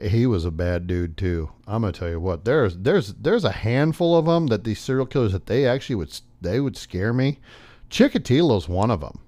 He 0.00 0.26
was 0.26 0.44
a 0.44 0.50
bad 0.50 0.86
dude 0.86 1.16
too. 1.16 1.50
I'm 1.66 1.82
gonna 1.82 1.92
tell 1.92 2.10
you 2.10 2.20
what. 2.20 2.44
There's 2.44 2.76
there's 2.76 3.14
there's 3.14 3.44
a 3.44 3.52
handful 3.52 4.16
of 4.16 4.26
them 4.26 4.48
that 4.48 4.64
these 4.64 4.78
serial 4.78 5.06
killers 5.06 5.32
that 5.32 5.46
they 5.46 5.66
actually 5.66 5.96
would 5.96 6.18
they 6.40 6.60
would 6.60 6.76
scare 6.76 7.12
me. 7.12 7.38
Chikatilo's 7.90 8.68
one 8.68 8.90
of 8.90 9.00
them. 9.00 9.20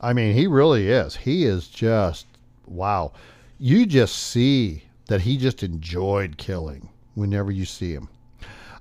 I 0.00 0.12
mean, 0.12 0.34
he 0.34 0.46
really 0.46 0.88
is. 0.88 1.16
He 1.16 1.44
is 1.44 1.68
just 1.68 2.26
wow. 2.66 3.12
You 3.58 3.86
just 3.86 4.16
see 4.16 4.84
that 5.06 5.22
he 5.22 5.36
just 5.36 5.62
enjoyed 5.62 6.36
killing 6.36 6.90
whenever 7.14 7.50
you 7.50 7.64
see 7.64 7.92
him. 7.92 8.08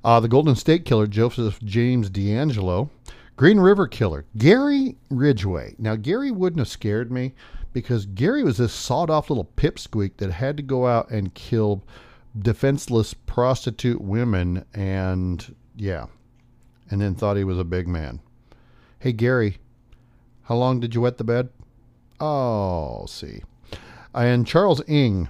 Uh, 0.04 0.20
the 0.20 0.28
Golden 0.28 0.56
State 0.56 0.86
Killer, 0.86 1.08
Joseph 1.08 1.60
James 1.62 2.10
DeAngelo. 2.10 2.90
Green 3.38 3.60
River 3.60 3.88
Killer, 3.88 4.26
Gary 4.36 4.98
Ridgway. 5.12 5.76
Now, 5.78 5.96
Gary 5.96 6.32
wouldn't 6.32 6.60
have 6.60 6.68
scared 6.68 7.12
me 7.12 7.36
because 7.82 8.08
Gary 8.08 8.44
was 8.44 8.58
this 8.58 8.74
sawed 8.74 9.12
off 9.12 9.30
little 9.30 9.52
pipsqueak 9.56 10.18
that 10.18 10.32
had 10.32 10.58
to 10.58 10.64
go 10.64 10.88
out 10.88 11.12
and 11.12 11.34
kill 11.36 11.84
defenseless 12.38 13.14
prostitute 13.14 14.02
women 14.02 14.66
and, 14.74 15.56
yeah, 15.76 16.08
and 16.90 17.00
then 17.00 17.14
thought 17.14 17.38
he 17.38 17.44
was 17.44 17.60
a 17.60 17.64
big 17.64 17.88
man. 17.88 18.20
Hey, 18.98 19.12
Gary, 19.12 19.60
how 20.44 20.56
long 20.56 20.80
did 20.80 20.96
you 20.96 21.02
wet 21.02 21.20
the 21.20 21.24
bed? 21.24 21.50
Oh, 22.20 23.06
see. 23.08 23.44
And 24.12 24.48
Charles 24.48 24.82
Ng 24.88 25.30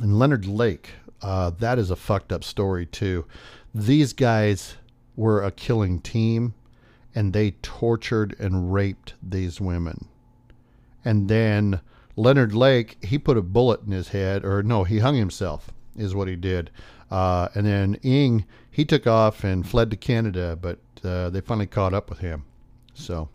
and 0.00 0.18
Leonard 0.20 0.46
Lake. 0.46 0.90
Uh, 1.20 1.50
that 1.58 1.76
is 1.76 1.90
a 1.90 1.96
fucked 1.96 2.32
up 2.32 2.44
story, 2.44 2.86
too. 2.86 3.24
These 3.74 4.12
guys 4.12 4.76
were 5.16 5.42
a 5.42 5.50
killing 5.50 6.00
team 6.00 6.54
and 7.16 7.32
they 7.32 7.50
tortured 7.62 8.36
and 8.38 8.72
raped 8.72 9.14
these 9.20 9.60
women. 9.60 10.06
And 11.04 11.28
then 11.28 11.80
Leonard 12.16 12.54
Lake, 12.54 13.02
he 13.02 13.18
put 13.18 13.36
a 13.36 13.42
bullet 13.42 13.82
in 13.84 13.92
his 13.92 14.08
head, 14.08 14.44
or 14.44 14.62
no, 14.62 14.84
he 14.84 14.98
hung 14.98 15.16
himself, 15.16 15.72
is 15.96 16.14
what 16.14 16.28
he 16.28 16.36
did. 16.36 16.70
Uh, 17.10 17.48
and 17.54 17.66
then 17.66 17.94
Ng, 18.02 18.44
he 18.70 18.84
took 18.84 19.06
off 19.06 19.44
and 19.44 19.68
fled 19.68 19.90
to 19.90 19.96
Canada, 19.96 20.58
but 20.60 20.78
uh, 21.04 21.30
they 21.30 21.40
finally 21.40 21.66
caught 21.66 21.94
up 21.94 22.08
with 22.08 22.20
him. 22.20 22.44
So, 22.94 23.28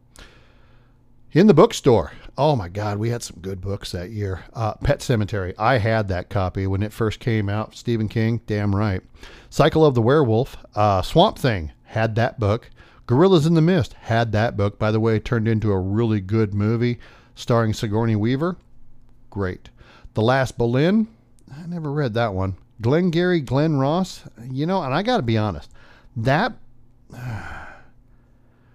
in 1.31 1.47
the 1.47 1.53
bookstore, 1.53 2.13
oh 2.38 2.55
my 2.55 2.69
God, 2.69 2.97
we 2.97 3.09
had 3.09 3.21
some 3.21 3.39
good 3.41 3.62
books 3.62 3.91
that 3.91 4.12
year. 4.12 4.45
Uh, 4.53 4.74
Pet 4.75 5.00
Sematary, 5.00 5.53
I 5.57 5.77
had 5.77 6.07
that 6.07 6.29
copy 6.29 6.65
when 6.67 6.83
it 6.83 6.93
first 6.93 7.19
came 7.19 7.50
out. 7.50 7.75
Stephen 7.75 8.07
King, 8.07 8.41
damn 8.47 8.75
right. 8.75 9.01
Cycle 9.50 9.86
of 9.86 9.95
the 9.95 10.01
Werewolf, 10.01 10.57
uh, 10.75 11.01
Swamp 11.01 11.38
Thing, 11.38 11.71
had 11.83 12.15
that 12.15 12.39
book. 12.39 12.69
Gorillas 13.05 13.45
in 13.45 13.53
the 13.53 13.62
Mist 13.62 13.93
had 13.93 14.31
that 14.33 14.57
book. 14.57 14.77
By 14.77 14.91
the 14.91 15.00
way, 15.00 15.19
turned 15.19 15.47
into 15.47 15.71
a 15.71 15.79
really 15.79 16.19
good 16.19 16.53
movie 16.53 17.00
starring 17.38 17.72
Sigourney 17.72 18.15
Weaver. 18.15 18.58
Great. 19.29 19.70
The 20.15 20.24
Last 20.24 20.58
Boleyn. 20.58 21.08
I 21.56 21.67
never 21.67 21.91
read 21.91 22.15
that 22.15 22.34
one. 22.34 22.58
Glengarry 22.82 23.41
Glen 23.41 23.77
Ross. 23.77 24.24
You 24.44 24.65
know, 24.65 24.82
and 24.82 24.94
I 24.94 25.03
got 25.03 25.17
to 25.17 25.24
be 25.24 25.38
honest, 25.38 25.72
that. 26.17 26.53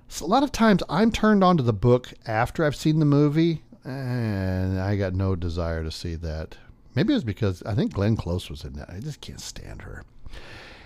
So 0.09 0.25
a 0.25 0.27
lot 0.27 0.45
of 0.45 0.53
times 0.53 0.83
I'm 0.89 1.11
turned 1.11 1.43
on 1.43 1.57
to 1.57 1.63
the 1.63 1.73
book 1.73 2.15
after 2.25 2.65
I've 2.65 2.77
seen 2.77 3.01
the 3.01 3.05
movie, 3.05 3.63
and 3.85 4.81
I 4.81 4.97
got 4.97 5.13
no 5.13 5.35
desire 5.35 5.83
to 5.83 5.91
see 5.91 6.15
that. 6.17 6.57
Maybe 6.95 7.13
it 7.13 7.17
was 7.17 7.25
because 7.25 7.63
I 7.65 7.75
think 7.75 7.93
Glenn 7.93 8.17
Close 8.17 8.49
was 8.49 8.65
in 8.65 8.75
that. 8.75 8.91
I 8.91 9.01
just 9.01 9.21
can't 9.21 9.41
stand 9.41 9.83
her. 9.83 10.05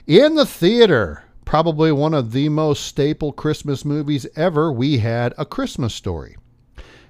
In 0.07 0.35
the 0.35 0.47
theater, 0.47 1.25
probably 1.45 1.93
one 1.93 2.15
of 2.15 2.33
the 2.33 2.49
most 2.49 2.85
staple 2.85 3.33
Christmas 3.33 3.85
movies 3.85 4.27
ever, 4.35 4.73
we 4.73 4.99
had 4.99 5.35
A 5.37 5.45
Christmas 5.45 5.95
Story. 5.95 6.37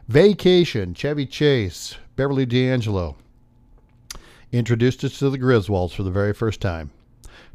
Vacation, 0.08 0.94
Chevy 0.94 1.26
Chase, 1.26 1.96
Beverly 2.14 2.46
D'Angelo 2.46 3.16
introduced 4.52 5.02
us 5.02 5.18
to 5.18 5.30
the 5.30 5.38
Griswolds 5.38 5.94
for 5.94 6.04
the 6.04 6.12
very 6.12 6.32
first 6.32 6.60
time. 6.60 6.92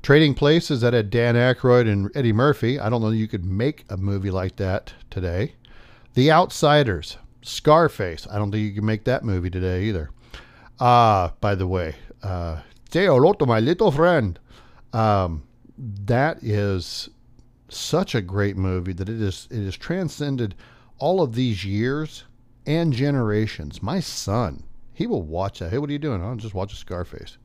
Trading 0.01 0.34
Places 0.34 0.81
that 0.81 0.91
had 0.91 1.10
Dan 1.10 1.36
Aykroyd 1.36 1.89
and 1.89 2.12
Eddie 2.13 2.34
Murphy. 2.34 2.77
I 2.77 2.89
don't 2.89 3.01
know 3.01 3.12
you 3.12 3.29
could 3.29 3.46
make 3.46 3.86
a 3.89 3.96
movie 3.96 4.31
like 4.31 4.58
that 4.58 4.93
today. 5.10 5.55
The 6.13 6.29
Outsiders, 6.29 7.17
Scarface. 7.41 8.27
I 8.29 8.38
don't 8.38 8.51
think 8.51 8.63
you 8.63 8.74
can 8.74 8.86
make 8.86 9.05
that 9.05 9.24
movie 9.24 9.50
today 9.50 9.84
either. 9.84 10.10
Ah, 10.81 11.27
uh, 11.27 11.31
by 11.39 11.55
the 11.55 11.67
way, 11.67 11.96
uh, 12.22 12.60
say 12.91 13.05
hello 13.05 13.31
to 13.31 13.46
my 13.46 13.62
little 13.62 13.91
friend. 13.91 14.38
Um, 14.91 15.43
that 15.77 16.43
is 16.43 17.10
such 17.70 18.13
a 18.13 18.22
great 18.22 18.58
movie 18.58 18.91
that 18.91 19.08
it 19.08 19.22
is 19.22 19.48
it 19.50 19.63
has 19.63 19.77
transcended 19.77 20.53
all 20.98 21.22
of 21.22 21.34
these 21.34 21.63
years 21.63 22.25
and 22.65 22.94
generations. 22.94 23.82
My 23.82 24.00
son, 24.00 24.63
he 24.94 25.08
will 25.08 25.24
watch 25.24 25.60
that. 25.60 25.72
Hey, 25.72 25.77
what 25.77 25.89
are 25.89 25.94
you 25.94 26.00
doing? 26.00 26.24
I'll 26.24 26.36
just 26.36 26.53
watch 26.53 26.74
a 26.74 26.75
Scarface. 26.75 27.38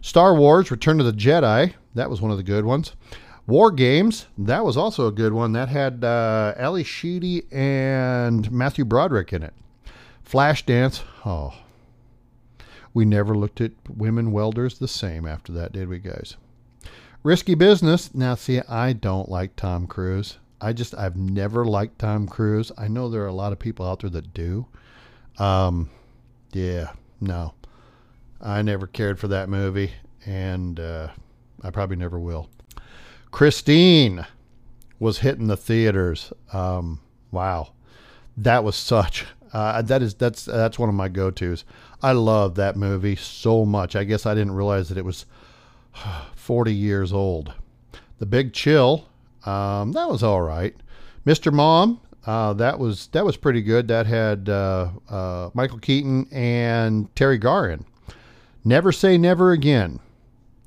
Star 0.00 0.34
Wars: 0.34 0.70
Return 0.70 1.00
of 1.00 1.06
the 1.06 1.12
Jedi. 1.12 1.74
That 1.94 2.10
was 2.10 2.20
one 2.20 2.30
of 2.30 2.36
the 2.36 2.42
good 2.42 2.64
ones. 2.64 2.92
War 3.46 3.70
Games. 3.70 4.26
That 4.38 4.64
was 4.64 4.76
also 4.76 5.06
a 5.06 5.12
good 5.12 5.32
one. 5.32 5.52
That 5.52 5.68
had 5.68 6.04
uh, 6.04 6.54
Ally 6.56 6.82
Sheedy 6.82 7.44
and 7.50 8.50
Matthew 8.50 8.84
Broderick 8.84 9.32
in 9.32 9.42
it. 9.42 9.54
Flashdance. 10.28 11.02
Oh, 11.26 11.54
we 12.94 13.04
never 13.04 13.36
looked 13.36 13.60
at 13.60 13.72
women 13.88 14.32
welders 14.32 14.78
the 14.78 14.88
same 14.88 15.26
after 15.26 15.52
that, 15.52 15.72
did 15.72 15.88
we, 15.88 15.98
guys? 15.98 16.36
Risky 17.22 17.54
Business. 17.54 18.14
Now, 18.14 18.34
see, 18.34 18.60
I 18.68 18.92
don't 18.92 19.28
like 19.28 19.56
Tom 19.56 19.86
Cruise. 19.86 20.38
I 20.62 20.72
just, 20.72 20.94
I've 20.96 21.16
never 21.16 21.64
liked 21.64 21.98
Tom 21.98 22.26
Cruise. 22.28 22.70
I 22.78 22.88
know 22.88 23.08
there 23.08 23.22
are 23.22 23.26
a 23.26 23.32
lot 23.32 23.52
of 23.52 23.58
people 23.58 23.86
out 23.86 24.00
there 24.00 24.10
that 24.10 24.32
do. 24.32 24.66
Um, 25.38 25.90
yeah, 26.52 26.92
no. 27.20 27.54
I 28.40 28.62
never 28.62 28.86
cared 28.86 29.18
for 29.18 29.28
that 29.28 29.48
movie, 29.48 29.92
and 30.24 30.78
uh, 30.78 31.08
I 31.62 31.70
probably 31.70 31.96
never 31.96 32.18
will. 32.18 32.48
Christine. 33.30 34.26
was 34.98 35.18
hitting 35.18 35.48
the 35.48 35.56
theaters. 35.56 36.32
Um, 36.52 37.00
wow, 37.32 37.72
that 38.36 38.62
was 38.62 38.76
such. 38.76 39.26
Uh, 39.52 39.82
that 39.82 40.00
is 40.00 40.14
that's 40.14 40.44
that's 40.44 40.78
one 40.78 40.88
of 40.88 40.94
my 40.94 41.08
go-tos. 41.08 41.64
I 42.02 42.12
love 42.12 42.54
that 42.54 42.76
movie 42.76 43.16
so 43.16 43.64
much. 43.64 43.94
I 43.96 44.04
guess 44.04 44.26
I 44.26 44.34
didn't 44.34 44.54
realize 44.54 44.88
that 44.88 44.98
it 44.98 45.04
was 45.04 45.26
40 46.36 46.72
years 46.74 47.12
old. 47.12 47.52
The 48.18 48.26
Big 48.26 48.52
Chill, 48.52 49.08
um, 49.44 49.92
that 49.92 50.08
was 50.08 50.22
all 50.22 50.42
right. 50.42 50.74
Mr. 51.26 51.52
Mom, 51.52 52.00
uh, 52.26 52.52
that 52.54 52.78
was 52.78 53.08
that 53.08 53.24
was 53.24 53.36
pretty 53.36 53.62
good. 53.62 53.88
That 53.88 54.06
had 54.06 54.48
uh, 54.48 54.90
uh, 55.08 55.50
Michael 55.54 55.78
Keaton 55.78 56.28
and 56.30 57.12
Teri 57.14 57.40
Garr. 57.40 57.78
Never 58.64 58.92
say 58.92 59.18
never 59.18 59.52
again. 59.52 60.00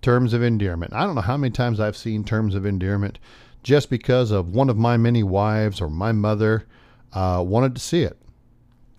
Terms 0.01 0.33
of 0.33 0.43
endearment. 0.43 0.93
I 0.93 1.05
don't 1.05 1.15
know 1.15 1.21
how 1.21 1.37
many 1.37 1.51
times 1.51 1.79
I've 1.79 1.97
seen 1.97 2.23
terms 2.23 2.53
of 2.53 2.65
endearment 2.65 3.17
just 3.63 3.89
because 3.89 4.29
of 4.29 4.49
one 4.49 4.69
of 4.69 4.77
my 4.77 4.97
many 4.97 5.23
wives 5.23 5.81
or 5.81 5.89
my 5.89 6.11
mother 6.11 6.67
uh, 7.13 7.43
wanted 7.45 7.73
to 7.73 7.81
see 7.81 8.03
it. 8.03 8.17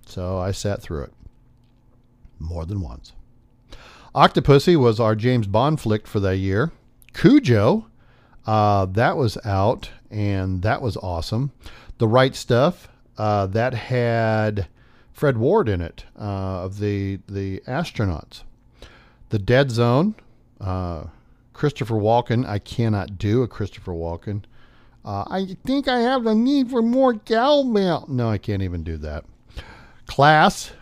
So 0.07 0.39
I 0.39 0.51
sat 0.51 0.83
through 0.83 1.05
it 1.05 1.13
more 2.41 2.67
than 2.67 2.81
once. 2.81 3.13
Octopussy 4.15 4.77
was 4.77 4.99
our 4.99 5.15
James 5.15 5.47
Bond 5.47 5.79
flick 5.81 6.07
for 6.07 6.19
that 6.21 6.39
year. 6.39 6.73
Cujo, 7.13 7.87
uh, 8.47 8.87
that 8.87 9.17
was 9.17 9.37
out 9.45 9.91
and 10.11 10.63
that 10.63 10.81
was 10.81 10.97
awesome. 10.99 11.53
The 11.99 12.09
Right 12.09 12.35
Stuff, 12.35 12.89
uh, 13.19 13.47
that 13.47 13.75
had 13.75 14.69
Fred 15.13 15.39
Ward 15.39 15.69
in 15.69 15.81
it 15.81 16.05
uh, 16.19 16.65
of 16.65 16.79
the 16.79 17.19
the 17.29 17.61
astronauts. 17.67 18.43
The 19.31 19.39
Dead 19.39 19.71
Zone, 19.71 20.15
uh, 20.61 21.05
Christopher 21.53 21.95
Walken. 21.95 22.47
I 22.47 22.59
cannot 22.59 23.19
do 23.19 23.43
a 23.43 23.49
Christopher 23.49 23.93
Walken. 23.93 24.43
Uh, 25.05 25.25
I 25.29 25.57
think 25.65 25.89
I 25.89 26.01
have 26.01 26.25
the 26.25 26.35
need 26.35 26.71
for 26.71 26.83
more 26.83 27.15
cowbell. 27.15 28.07
No, 28.09 28.29
I 28.29 28.39
can't 28.39 28.63
even 28.63 28.83
do 28.83 28.97
that. 28.99 29.25
Class, 30.07 30.73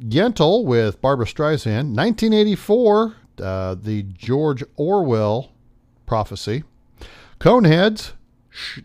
Yentl 0.00 0.64
with 0.64 1.00
Barbara 1.00 1.26
Streisand. 1.26 1.94
1984, 1.94 3.14
uh, 3.40 3.74
the 3.74 4.02
George 4.04 4.64
Orwell 4.76 5.52
prophecy. 6.06 6.64
Coneheads 7.38 8.12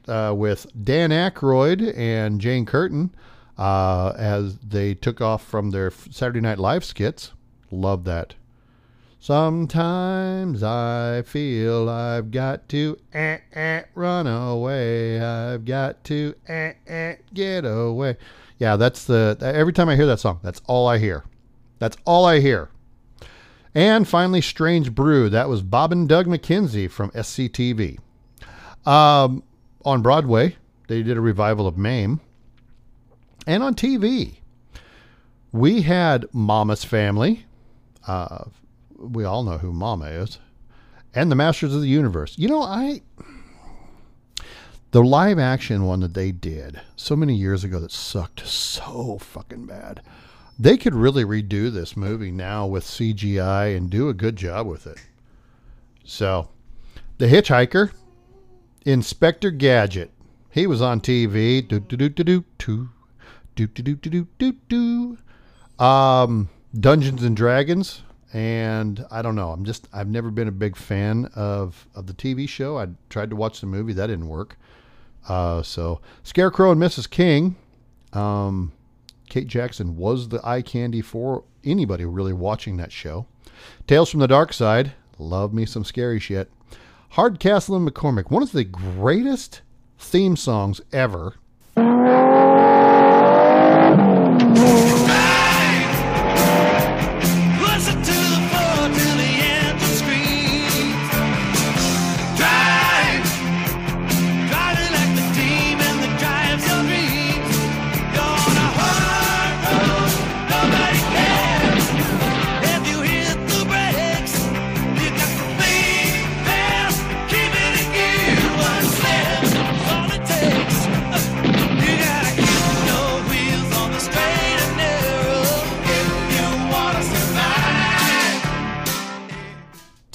uh, 0.07 0.33
with 0.35 0.67
Dan 0.83 1.11
Aykroyd 1.11 1.95
and 1.97 2.41
Jane 2.41 2.65
Curtin 2.65 3.13
uh, 3.57 4.13
as 4.17 4.57
they 4.59 4.93
took 4.93 5.21
off 5.21 5.43
from 5.43 5.71
their 5.71 5.91
Saturday 5.91 6.41
Night 6.41 6.59
Live 6.59 6.83
skits. 6.83 7.31
Love 7.71 8.03
that. 8.05 8.35
Sometimes 9.21 10.63
I 10.63 11.23
feel 11.23 11.89
I've 11.89 12.31
got 12.31 12.69
to 12.69 12.97
eh, 13.13 13.39
eh, 13.51 13.83
run 13.93 14.27
away. 14.27 15.19
I've 15.19 15.65
got 15.65 16.05
to 16.05 16.33
eh, 16.47 16.73
eh, 16.87 17.15
get 17.33 17.65
away. 17.65 18.15
Yeah, 18.59 18.77
that's 18.77 19.03
the 19.03 19.37
every 19.41 19.73
time 19.73 19.89
I 19.89 19.97
hear 19.97 20.05
that 20.05 20.21
song, 20.21 20.39
that's 20.41 20.61
all 20.67 20.87
I 20.87 20.99
hear. 20.99 21.25
That's 21.79 21.97
all 22.05 22.25
I 22.25 22.39
hear. 22.39 22.69
And 23.75 24.07
finally, 24.07 24.41
Strange 24.41 24.95
Brew. 24.95 25.29
That 25.29 25.49
was 25.49 25.61
Bob 25.61 25.91
and 25.91 26.07
Doug 26.07 26.25
McKenzie 26.25 26.89
from 26.89 27.11
SCTV. 27.11 27.99
Um, 28.89 29.43
on 29.85 30.01
Broadway, 30.01 30.55
they 30.87 31.03
did 31.03 31.15
a 31.15 31.21
revival 31.21 31.67
of 31.67 31.77
Mame. 31.77 32.19
And 33.45 33.61
on 33.61 33.75
TV, 33.75 34.37
we 35.51 35.83
had 35.83 36.25
Mama's 36.33 36.83
Family. 36.83 37.45
Uh, 38.07 38.45
we 38.97 39.23
all 39.23 39.43
know 39.43 39.59
who 39.59 39.71
Mama 39.71 40.05
is. 40.05 40.39
And 41.13 41.29
the 41.29 41.35
Masters 41.35 41.75
of 41.75 41.81
the 41.81 41.87
Universe. 41.87 42.35
You 42.39 42.47
know, 42.47 42.63
I. 42.63 43.01
The 44.89 45.03
live 45.03 45.37
action 45.37 45.85
one 45.85 45.99
that 45.99 46.15
they 46.15 46.31
did 46.31 46.81
so 46.95 47.15
many 47.15 47.35
years 47.35 47.63
ago 47.63 47.79
that 47.79 47.91
sucked 47.91 48.47
so 48.47 49.19
fucking 49.19 49.67
bad. 49.67 50.01
They 50.57 50.77
could 50.77 50.95
really 50.95 51.23
redo 51.23 51.71
this 51.71 51.95
movie 51.95 52.31
now 52.31 52.65
with 52.65 52.85
CGI 52.85 53.77
and 53.77 53.91
do 53.91 54.09
a 54.09 54.15
good 54.15 54.35
job 54.35 54.65
with 54.65 54.87
it. 54.87 54.97
So, 56.03 56.49
The 57.19 57.27
Hitchhiker, 57.27 57.91
Inspector 58.85 59.49
Gadget. 59.51 60.11
He 60.49 60.67
was 60.67 60.81
on 60.81 61.01
TV. 61.01 61.65
Do 61.67 61.79
do 61.79 61.95
do 61.95 62.09
do 62.09 62.23
do 62.23 62.43
do 62.57 62.89
do 63.55 63.67
do 63.67 63.83
do 63.83 63.95
do 63.95 64.27
do 64.37 64.53
do. 64.67 65.83
Um, 65.83 66.49
Dungeons 66.77 67.23
and 67.23 67.35
Dragons, 67.35 68.03
and 68.33 69.05
I 69.11 69.21
don't 69.21 69.35
know. 69.35 69.51
I'm 69.51 69.65
just 69.65 69.87
I've 69.93 70.07
never 70.07 70.31
been 70.31 70.47
a 70.47 70.51
big 70.51 70.75
fan 70.75 71.29
of 71.35 71.87
of 71.95 72.07
the 72.07 72.13
TV 72.13 72.47
show. 72.47 72.77
I 72.77 72.87
tried 73.09 73.29
to 73.29 73.35
watch 73.35 73.61
the 73.61 73.67
movie, 73.67 73.93
that 73.93 74.07
didn't 74.07 74.27
work. 74.27 74.57
Uh, 75.27 75.61
so 75.61 76.01
Scarecrow 76.23 76.71
and 76.71 76.81
Mrs. 76.81 77.09
King. 77.09 77.55
Um, 78.13 78.71
Kate 79.29 79.47
Jackson 79.47 79.95
was 79.95 80.29
the 80.29 80.41
eye 80.43 80.63
candy 80.63 81.01
for 81.01 81.43
anybody 81.63 82.05
really 82.05 82.33
watching 82.33 82.77
that 82.77 82.91
show. 82.91 83.27
Tales 83.85 84.09
from 84.09 84.21
the 84.21 84.27
Dark 84.27 84.53
Side. 84.53 84.93
Love 85.19 85.53
me 85.53 85.65
some 85.65 85.83
scary 85.83 86.19
shit. 86.19 86.49
Hardcastle 87.11 87.75
and 87.75 87.89
McCormick, 87.89 88.29
one 88.29 88.43
of 88.43 88.51
the 88.51 88.63
greatest 88.63 89.61
theme 89.97 90.35
songs 90.35 90.79
ever. 90.93 91.35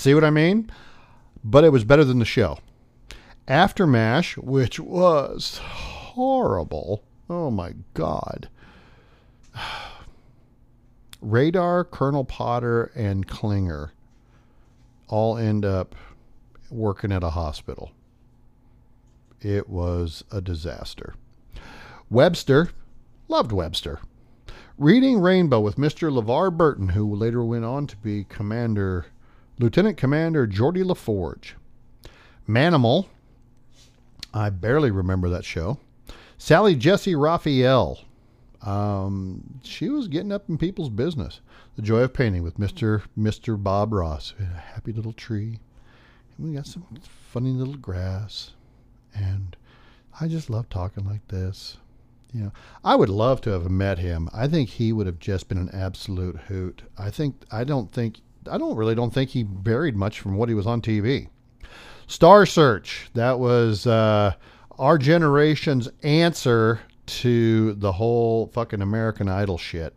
See 0.05 0.12
what 0.12 0.23
I 0.23 0.29
mean? 0.29 0.71
But 1.43 1.64
it 1.64 1.73
was 1.73 1.83
better 1.83 2.05
than 2.05 2.19
the 2.19 2.27
show. 2.27 2.59
After 3.49 3.87
MASH, 3.87 4.37
which 4.37 4.79
was 4.79 5.57
horrible. 5.57 7.03
Oh 7.31 7.51
my 7.51 7.73
God. 7.95 8.51
Radar, 11.23 11.85
Colonel 11.85 12.27
Potter, 12.27 12.93
and 12.95 13.27
Klinger 13.27 13.93
all 15.09 15.38
end 15.38 15.64
up 15.64 15.95
working 16.71 17.11
at 17.11 17.25
a 17.25 17.31
hospital. 17.31 17.90
It 19.40 19.71
was 19.71 20.23
a 20.31 20.43
disaster. 20.43 21.14
Webster, 22.11 22.69
loved 23.29 23.53
Webster. 23.53 24.01
Reading 24.77 25.19
Rainbow 25.19 25.61
with 25.61 25.77
Mr. 25.77 26.12
LeVar 26.12 26.55
Burton, 26.55 26.90
who 26.90 27.14
later 27.14 27.43
went 27.43 27.64
on 27.64 27.87
to 27.87 27.97
be 27.97 28.25
Commander 28.25 29.07
Lieutenant 29.59 29.97
Commander 29.97 30.47
Geordi 30.47 30.83
LaForge. 30.83 31.53
Manimal. 32.49 33.07
I 34.33 34.51
barely 34.51 34.90
remember 34.90 35.29
that 35.29 35.45
show. 35.45 35.79
Sally 36.37 36.75
Jessy 36.75 37.14
Raphael. 37.14 38.01
Um, 38.62 39.61
she 39.62 39.88
was 39.90 40.09
getting 40.09 40.33
up 40.33 40.49
in 40.49 40.59
people's 40.59 40.88
business. 40.88 41.40
The 41.77 41.83
Joy 41.83 42.01
of 42.01 42.14
Painting 42.14 42.43
with 42.43 42.59
Mr. 42.59 43.03
Mr. 43.19 43.62
Bob 43.62 43.93
Ross. 43.93 44.35
A 44.40 44.45
happy 44.45 44.93
little 44.93 45.12
tree. 45.12 45.61
And 46.37 46.49
we 46.49 46.55
got 46.55 46.67
some 46.67 46.85
funny 47.03 47.51
little 47.51 47.77
grass. 47.77 48.53
And 49.14 49.57
I 50.21 50.29
just 50.29 50.51
love 50.51 50.69
talking 50.69 51.05
like 51.05 51.27
this. 51.29 51.77
You 52.33 52.43
know, 52.43 52.53
I 52.83 52.97
would 52.97 53.09
love 53.09 53.40
to 53.43 53.51
have 53.51 53.71
met 53.71 53.99
him. 53.99 54.29
I 54.33 54.49
think 54.49 54.69
he 54.69 54.93
would 54.93 55.07
have 55.07 55.21
just 55.21 55.49
been 55.49 55.59
an 55.59 55.71
absolute 55.73 56.37
hoot. 56.49 56.83
I 56.99 57.11
think 57.11 57.45
I 57.53 57.62
don't 57.62 57.93
think 57.93 58.21
I 58.50 58.59
don't 58.59 58.76
really 58.76 58.94
don't 58.94 59.12
think 59.12 59.30
he 59.30 59.42
varied 59.42 59.96
much 59.96 60.20
from 60.20 60.37
what 60.37 60.48
he 60.48 60.54
was 60.54 60.66
on 60.66 60.80
TV. 60.80 61.28
Star 62.07 62.44
Search, 62.46 63.09
that 63.14 63.38
was 63.38 63.87
uh, 63.87 64.35
our 64.78 64.98
generation's 64.98 65.88
answer 66.02 66.80
to 67.07 67.74
the 67.74 67.92
whole 67.92 68.48
fucking 68.48 68.83
American 68.83 69.28
Idol 69.28 69.59
shit. 69.59 69.94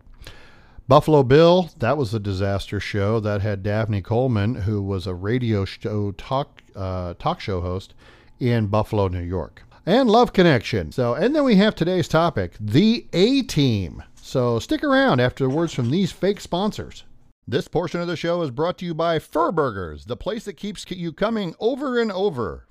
Buffalo 0.87 1.21
Bill, 1.23 1.69
that 1.79 1.97
was 1.97 2.13
a 2.13 2.19
disaster 2.19 2.79
show 2.79 3.19
that 3.19 3.41
had 3.41 3.61
Dabney 3.61 4.01
Coleman, 4.01 4.55
who 4.55 4.81
was 4.81 5.05
a 5.05 5.13
radio 5.13 5.65
show 5.65 6.11
talk 6.13 6.61
uh, 6.75 7.13
talk 7.15 7.41
show 7.41 7.59
host 7.59 7.93
in 8.39 8.67
Buffalo, 8.67 9.07
New 9.07 9.21
York. 9.21 9.63
And 9.85 10.09
Love 10.09 10.31
Connection. 10.33 10.91
So, 10.91 11.13
and 11.13 11.35
then 11.35 11.43
we 11.43 11.55
have 11.55 11.75
today's 11.75 12.07
topic, 12.07 12.53
the 12.59 13.05
A 13.13 13.41
Team. 13.41 14.03
So 14.21 14.59
stick 14.59 14.83
around 14.83 15.19
after 15.19 15.49
words 15.49 15.73
from 15.73 15.89
these 15.89 16.11
fake 16.11 16.41
sponsors. 16.41 17.03
This 17.49 17.69
portion 17.69 18.01
of 18.01 18.07
the 18.07 18.17
show 18.17 18.41
is 18.41 18.51
brought 18.51 18.77
to 18.79 18.85
you 18.85 18.93
by 18.93 19.19
Fur 19.19 19.53
Burgers, 19.53 20.03
the 20.03 20.17
place 20.17 20.43
that 20.43 20.57
keeps 20.57 20.85
you 20.91 21.13
coming 21.13 21.55
over 21.61 21.97
and 21.97 22.11
over. 22.11 22.67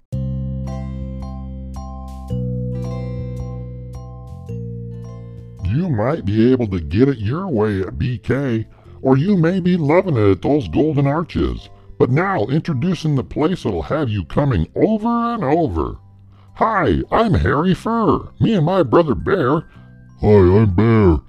You 5.64 5.88
might 5.88 6.26
be 6.26 6.52
able 6.52 6.66
to 6.68 6.78
get 6.78 7.08
it 7.08 7.16
your 7.16 7.48
way 7.48 7.80
at 7.80 7.98
BK, 7.98 8.66
or 9.00 9.16
you 9.16 9.38
may 9.38 9.60
be 9.60 9.78
loving 9.78 10.18
it 10.18 10.30
at 10.30 10.42
those 10.42 10.68
golden 10.68 11.06
arches. 11.06 11.70
But 11.98 12.10
now, 12.10 12.44
introducing 12.44 13.14
the 13.14 13.24
place 13.24 13.62
that'll 13.62 13.80
have 13.80 14.10
you 14.10 14.26
coming 14.26 14.68
over 14.76 15.08
and 15.08 15.42
over. 15.42 15.96
Hi, 16.56 17.00
I'm 17.10 17.32
Harry 17.32 17.72
Fur. 17.72 18.28
Me 18.40 18.52
and 18.52 18.66
my 18.66 18.82
brother 18.82 19.14
Bear. 19.14 19.70
Hi, 20.20 20.28
I'm 20.28 20.74
Bear. 20.74 21.20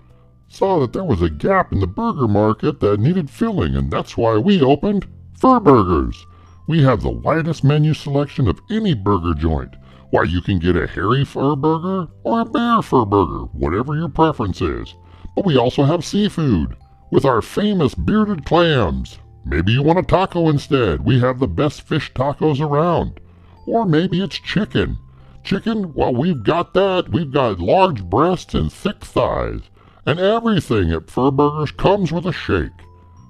Saw 0.58 0.80
that 0.80 0.91
there 0.91 1.04
was 1.04 1.22
a 1.22 1.30
gap 1.30 1.72
in 1.72 1.82
the 1.82 1.86
burger 1.86 2.28
market 2.28 2.80
that 2.80 3.00
needed 3.00 3.30
filling, 3.30 3.76
and 3.76 3.91
that's 3.91 4.17
why 4.17 4.38
we 4.38 4.60
opened 4.60 5.06
Fur 5.36 5.60
Burgers. 5.60 6.26
We 6.67 6.82
have 6.82 7.04
the 7.04 7.12
widest 7.12 7.63
menu 7.63 7.93
selection 7.93 8.48
of 8.48 8.60
any 8.67 8.96
burger 8.96 9.36
joint. 9.36 9.76
Why, 10.10 10.24
you 10.24 10.41
can 10.41 10.58
get 10.58 10.76
a 10.76 10.88
hairy 10.88 11.26
fur 11.26 11.56
burger 11.56 12.08
or 12.24 12.41
a 12.41 12.46
bear 12.46 12.82
fur 12.82 13.06
burger, 13.06 13.46
whatever 13.54 13.96
your 13.96 14.10
preference 14.10 14.60
is. 14.60 14.96
But 15.36 15.46
we 15.46 15.58
also 15.60 15.84
have 15.84 16.04
seafood 16.04 16.76
with 17.12 17.24
our 17.24 17.43
famous 17.43 17.93
bearded 17.93 18.43
clams. 18.43 19.20
Maybe 19.46 19.74
you 19.74 19.84
want 19.84 20.00
a 20.00 20.02
taco 20.02 20.50
instead. 20.50 21.06
We 21.06 21.20
have 21.20 21.38
the 21.38 21.48
best 21.48 21.84
fish 21.84 22.12
tacos 22.15 22.60
around. 22.60 23.20
Or 23.67 23.86
maybe 23.86 24.24
it's 24.24 24.39
chicken. 24.39 24.98
Chicken, 25.43 25.93
well, 25.93 26.15
we've 26.15 26.41
got 26.41 26.74
that. 26.74 27.10
We've 27.10 27.32
got 27.32 27.60
large 27.60 28.04
breasts 28.04 28.56
and 28.56 28.74
thick 28.74 29.06
thighs. 29.06 29.62
And 30.08 30.22
everything 30.22 30.93
at 30.93 31.12
Fur 31.12 31.32
Burgers 31.32 31.72
comes 31.72 32.13
with 32.13 32.26
a 32.26 32.32
shake. 32.32 32.72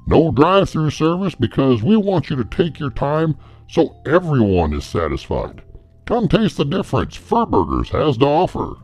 No 0.06 0.32
drive 0.32 0.70
through 0.70 0.92
service 0.92 1.34
because 1.34 1.82
we 1.82 1.98
want 1.98 2.30
you 2.30 2.36
to 2.36 2.46
take 2.46 2.80
your 2.80 2.92
time 2.92 3.36
so 3.68 3.96
everyone 4.06 4.74
is 4.74 4.86
satisfied. 4.86 5.64
Come 6.06 6.28
taste 6.28 6.58
the 6.58 6.66
difference 6.66 7.16
Fur 7.16 7.48
Burgers 7.48 7.90
has 7.90 8.18
to 8.20 8.26
offer. 8.26 8.76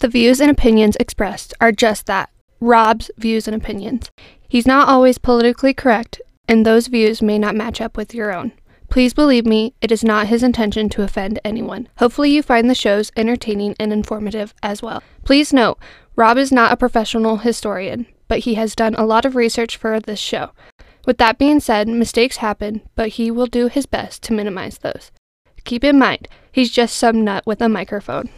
The 0.00 0.08
views 0.08 0.40
and 0.40 0.50
opinions 0.50 0.96
expressed 1.00 1.54
are 1.62 1.72
just 1.72 2.04
that 2.06 2.28
Rob's 2.60 3.10
views 3.16 3.48
and 3.48 3.56
opinions. 3.56 4.10
He's 4.46 4.66
not 4.66 4.88
always 4.88 5.16
politically 5.16 5.72
correct, 5.72 6.20
and 6.46 6.66
those 6.66 6.88
views 6.88 7.22
may 7.22 7.38
not 7.38 7.56
match 7.56 7.80
up 7.80 7.96
with 7.96 8.14
your 8.14 8.34
own. 8.34 8.52
Please 8.92 9.14
believe 9.14 9.46
me, 9.46 9.72
it 9.80 9.90
is 9.90 10.04
not 10.04 10.26
his 10.26 10.42
intention 10.42 10.90
to 10.90 11.00
offend 11.00 11.40
anyone. 11.46 11.88
Hopefully, 11.96 12.30
you 12.30 12.42
find 12.42 12.68
the 12.68 12.74
shows 12.74 13.10
entertaining 13.16 13.74
and 13.80 13.90
informative 13.90 14.52
as 14.62 14.82
well. 14.82 15.02
Please 15.24 15.50
note, 15.50 15.78
Rob 16.14 16.36
is 16.36 16.52
not 16.52 16.72
a 16.72 16.76
professional 16.76 17.38
historian, 17.38 18.04
but 18.28 18.40
he 18.40 18.52
has 18.56 18.74
done 18.74 18.94
a 18.96 19.06
lot 19.06 19.24
of 19.24 19.34
research 19.34 19.78
for 19.78 19.98
this 19.98 20.20
show. 20.20 20.50
With 21.06 21.16
that 21.16 21.38
being 21.38 21.58
said, 21.58 21.88
mistakes 21.88 22.36
happen, 22.36 22.82
but 22.94 23.08
he 23.16 23.30
will 23.30 23.46
do 23.46 23.68
his 23.68 23.86
best 23.86 24.22
to 24.24 24.34
minimize 24.34 24.76
those. 24.76 25.10
Keep 25.64 25.84
in 25.84 25.98
mind, 25.98 26.28
he's 26.52 26.70
just 26.70 26.94
some 26.94 27.24
nut 27.24 27.46
with 27.46 27.62
a 27.62 27.70
microphone. 27.70 28.28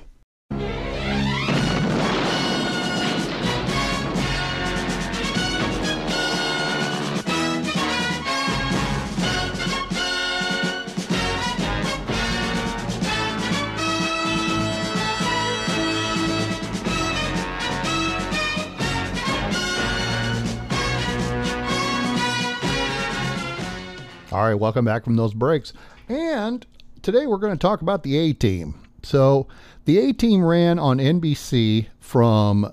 All 24.35 24.47
right, 24.47 24.55
welcome 24.55 24.85
back 24.85 25.05
from 25.05 25.14
those 25.14 25.33
breaks. 25.33 25.73
And 26.09 26.66
today 27.03 27.25
we're 27.25 27.37
going 27.37 27.53
to 27.53 27.57
talk 27.57 27.83
about 27.83 28.03
the 28.03 28.18
A 28.18 28.33
Team. 28.33 28.75
So, 29.05 29.47
the 29.85 29.99
A 29.99 30.12
Team 30.12 30.44
ran 30.44 30.77
on 30.77 30.99
NBC 30.99 31.87
from 32.01 32.73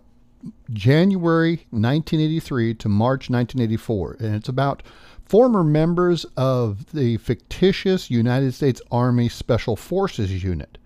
January 0.74 1.68
1983 1.70 2.74
to 2.74 2.90
March 2.90 3.30
1984, 3.30 4.18
and 4.22 4.34
it's 4.34 4.50
about 4.50 4.82
former 5.24 5.64
members 5.64 6.26
of 6.36 6.92
the 6.94 7.18
fictitious 7.18 8.10
United 8.10 8.56
States 8.56 8.82
Army 8.92 9.30
Special 9.30 9.76
Forces 9.76 10.44
Unit. 10.44 10.80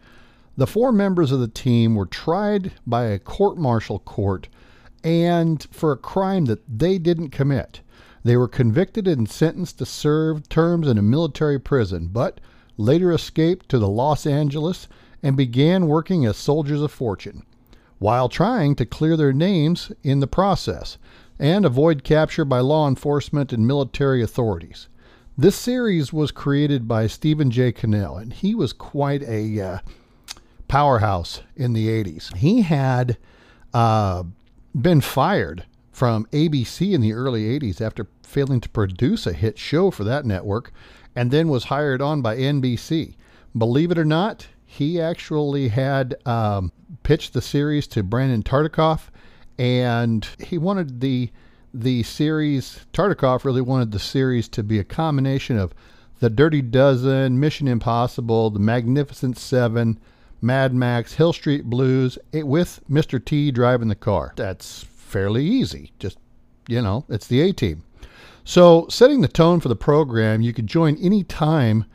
The 0.57 0.67
four 0.67 0.91
members 0.91 1.31
of 1.31 1.39
the 1.39 1.47
team 1.47 1.95
were 1.95 2.05
tried 2.05 2.73
by 2.85 3.05
a 3.05 3.19
court 3.19 3.57
martial 3.57 3.99
court 3.99 4.49
and 5.05 5.65
for 5.71 5.93
a 5.93 5.97
crime 5.97 6.43
that 6.45 6.63
they 6.67 6.97
didn't 6.97 7.29
commit. 7.29 7.79
They 8.25 8.37
were 8.37 8.47
convicted 8.47 9.07
and 9.07 9.29
sentenced 9.29 9.77
to 9.77 9.85
serve 9.85 10.49
terms 10.49 10.87
in 10.87 10.97
a 10.97 11.03
military 11.03 11.59
prison, 11.59 12.09
but 12.11 12.41
later 12.75 13.11
escaped 13.11 13.69
to 13.69 13.77
the 13.77 13.87
Los 13.87 14.25
Angeles 14.25 14.87
and 15.21 15.37
began 15.37 15.85
working 15.85 16.25
as 16.25 16.35
soldiers 16.35 16.81
of 16.81 16.91
fortune, 16.91 17.43
while 17.99 18.27
trying 18.27 18.73
to 18.77 18.85
clear 18.85 19.15
their 19.15 19.31
names 19.31 19.91
in 20.01 20.21
the 20.21 20.27
process 20.27 20.97
and 21.37 21.65
avoid 21.65 22.03
capture 22.03 22.45
by 22.45 22.61
law 22.61 22.87
enforcement 22.87 23.53
and 23.53 23.67
military 23.67 24.23
authorities. 24.23 24.87
This 25.37 25.55
series 25.55 26.11
was 26.11 26.31
created 26.31 26.87
by 26.87 27.05
Stephen 27.05 27.51
J. 27.51 27.71
Cannell, 27.73 28.17
and 28.17 28.33
he 28.33 28.55
was 28.55 28.73
quite 28.73 29.21
a 29.21 29.61
uh, 29.61 29.79
powerhouse 30.67 31.43
in 31.55 31.73
the 31.73 31.89
80s. 31.89 32.35
He 32.37 32.63
had 32.63 33.19
uh, 33.71 34.23
been 34.73 35.01
fired 35.01 35.65
from 35.95 36.25
ABC 36.33 36.91
in 36.91 36.99
the 36.99 37.13
early 37.13 37.43
80s 37.57 37.79
after 37.79 38.03
failing 38.25 38.61
to 38.61 38.69
produce 38.69 39.25
a 39.25 39.33
hit 39.33 39.57
show 39.57 39.91
for 39.91 40.03
that 40.03 40.25
network 40.25 40.71
and 41.15 41.31
then 41.31 41.47
was 41.47 41.65
hired 41.65 42.01
on 42.01 42.21
by 42.21 42.35
NBC. 42.35 43.15
Believe 43.57 43.91
it 43.91 43.97
or 43.97 44.05
not, 44.05 44.47
he 44.65 44.99
actually 44.99 45.69
had 45.69 46.15
um, 46.25 46.71
pitched 47.03 47.33
the 47.33 47.41
series 47.41 47.87
to 47.87 48.03
Brandon 48.03 48.43
Tartikoff 48.43 49.07
and 49.57 50.27
he 50.39 50.57
wanted 50.57 50.99
the 50.99 51.31
the 51.73 52.03
series 52.03 52.85
Tartikoff 52.93 53.43
really 53.43 53.61
wanted 53.61 53.91
the 53.91 53.99
series 53.99 54.47
to 54.49 54.63
be 54.63 54.79
a 54.79 54.83
combination 54.83 55.57
of 55.57 55.73
The 56.19 56.29
Dirty 56.29 56.61
Dozen, 56.61 57.37
Mission 57.37 57.67
Impossible, 57.67 58.49
The 58.49 58.59
Magnificent 58.59 59.37
7, 59.37 59.99
Mad 60.41 60.73
Max, 60.73 61.13
Hill 61.15 61.33
Street 61.33 61.65
Blues 61.65 62.17
eh, 62.33 62.43
with 62.43 62.79
Mr. 62.89 63.23
T 63.23 63.51
driving 63.51 63.89
the 63.89 63.95
car. 63.95 64.31
That's 64.37 64.83
fairly 64.83 65.45
easy. 65.45 65.91
Just, 65.99 66.17
you 66.67 66.81
know, 66.81 67.03
it's 67.09 67.27
the 67.27 67.41
A 67.41 67.51
team. 67.51 67.83
So, 68.47 68.85
setting 68.91 69.21
the 69.21 69.27
tone 69.27 69.59
for 69.59 69.69
the 69.69 69.75
program, 69.75 70.41
you 70.41 70.53
could 70.53 70.67
join 70.67 70.97
any 71.01 71.23
time, 71.23 71.85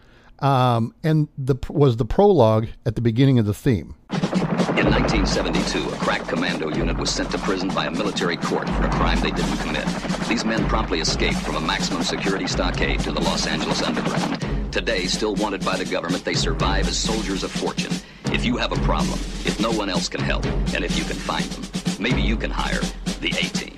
um, 0.40 0.92
and 1.04 1.28
the 1.38 1.54
was 1.68 1.96
the 1.96 2.04
prologue 2.04 2.66
at 2.84 2.96
the 2.96 3.00
beginning 3.00 3.38
of 3.38 3.46
the 3.46 3.54
theme. 3.54 3.94
In 4.10 4.90
1972, 4.90 5.78
a 5.78 5.96
crack 5.98 6.26
commando 6.26 6.68
unit 6.74 6.98
was 6.98 7.08
sent 7.08 7.30
to 7.30 7.38
prison 7.38 7.68
by 7.68 7.86
a 7.86 7.90
military 7.90 8.36
court 8.36 8.68
for 8.70 8.84
a 8.84 8.90
crime 8.90 9.20
they 9.20 9.30
didn't 9.30 9.58
commit. 9.58 9.86
These 10.28 10.44
men 10.44 10.66
promptly 10.66 10.98
escaped 10.98 11.38
from 11.38 11.54
a 11.54 11.60
maximum 11.60 12.02
security 12.02 12.48
stockade 12.48 12.98
to 13.00 13.12
the 13.12 13.20
Los 13.20 13.46
Angeles 13.46 13.82
underground. 13.82 14.44
Today, 14.72 15.06
still 15.06 15.36
wanted 15.36 15.64
by 15.64 15.76
the 15.76 15.84
government, 15.84 16.24
they 16.24 16.34
survive 16.34 16.88
as 16.88 16.98
soldiers 16.98 17.44
of 17.44 17.52
fortune. 17.52 17.92
If 18.32 18.44
you 18.44 18.56
have 18.56 18.72
a 18.72 18.80
problem, 18.82 19.20
if 19.44 19.60
no 19.60 19.70
one 19.70 19.88
else 19.88 20.08
can 20.08 20.20
help, 20.20 20.44
and 20.74 20.84
if 20.84 20.98
you 20.98 21.04
can 21.04 21.16
find 21.16 21.44
them, 21.44 22.02
maybe 22.02 22.22
you 22.22 22.36
can 22.36 22.50
hire 22.50 22.80
the 23.20 23.28
A 23.28 23.48
team. 23.50 23.69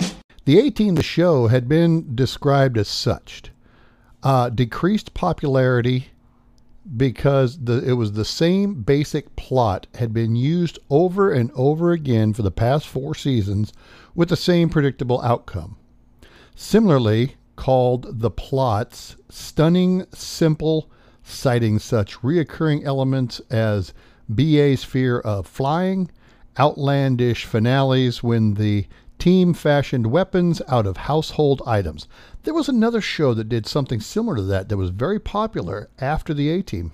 The 0.45 0.59
A 0.59 0.71
team, 0.71 0.97
the 0.97 1.03
show, 1.03 1.47
had 1.47 1.69
been 1.69 2.17
described 2.17 2.77
as 2.77 2.89
such 2.89 3.45
uh, 4.23 4.49
decreased 4.49 5.15
popularity 5.15 6.09
because 6.97 7.65
the, 7.65 7.89
it 7.89 7.93
was 7.93 8.13
the 8.13 8.25
same 8.25 8.83
basic 8.83 9.37
plot 9.37 9.87
had 9.95 10.13
been 10.13 10.35
used 10.35 10.79
over 10.91 11.31
and 11.31 11.53
over 11.55 11.93
again 11.93 12.33
for 12.33 12.43
the 12.43 12.51
past 12.51 12.89
four 12.89 13.15
seasons 13.15 13.73
with 14.15 14.29
the 14.29 14.37
same 14.37 14.69
predictable 14.69 15.21
outcome. 15.23 15.77
Similarly, 16.57 17.37
called 17.55 18.21
the 18.21 18.31
plots, 18.31 19.17
stunning, 19.29 20.05
simple, 20.13 20.91
citing 21.23 21.79
such 21.79 22.19
reoccurring 22.19 22.85
elements 22.85 23.41
as 23.49 23.95
BA's 24.29 24.83
fear 24.83 25.21
of 25.21 25.47
flying, 25.47 26.11
outlandish 26.59 27.45
finales 27.45 28.23
when 28.23 28.55
the 28.55 28.87
team 29.23 29.55
fashioned 29.55 30.09
weapons 30.09 30.61
out 30.67 30.85
of 30.85 30.97
household 30.97 31.63
items. 31.65 32.09
There 32.43 32.53
was 32.53 32.69
another 32.69 33.01
show 33.01 33.35
that 33.35 33.49
did 33.49 33.69
something 33.69 34.01
similar 34.01 34.35
to 34.35 34.43
that 34.43 34.69
that 34.69 34.77
was 34.77 34.91
very 34.91 35.21
popular 35.21 35.89
after 36.01 36.35
the 36.35 36.51
A 36.51 36.61
Team. 36.61 36.91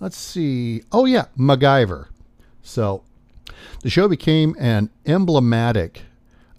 Let's 0.00 0.16
see. 0.16 0.82
Oh, 0.90 1.04
yeah, 1.04 1.26
MacGyver. 1.38 2.06
So 2.62 3.04
the 3.82 3.90
show 3.90 4.08
became 4.08 4.56
an 4.58 4.88
emblematic 5.04 6.04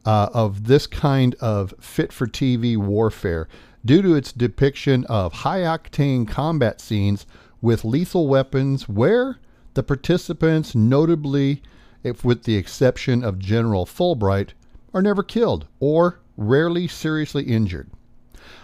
uh, 0.05 0.29
of 0.31 0.67
this 0.67 0.85
kind 0.85 1.33
of 1.41 1.73
fit 1.79 2.13
for 2.13 2.27
TV 2.27 2.77
warfare 2.77 3.47
due 3.83 4.03
to 4.03 4.13
its 4.13 4.31
depiction 4.31 5.05
of 5.05 5.33
high 5.33 5.61
octane 5.61 6.27
combat 6.27 6.79
scenes 6.79 7.25
with 7.63 7.83
lethal 7.83 8.27
weapons 8.27 8.87
where 8.87 9.39
the 9.73 9.81
participants, 9.81 10.75
notably, 10.75 11.63
if 12.03 12.23
with 12.23 12.43
the 12.43 12.57
exception 12.57 13.23
of 13.23 13.39
General 13.39 13.87
Fulbright, 13.87 14.49
are 14.93 15.01
never 15.01 15.23
killed 15.23 15.65
or 15.79 16.19
rarely 16.37 16.87
seriously 16.87 17.43
injured. 17.43 17.89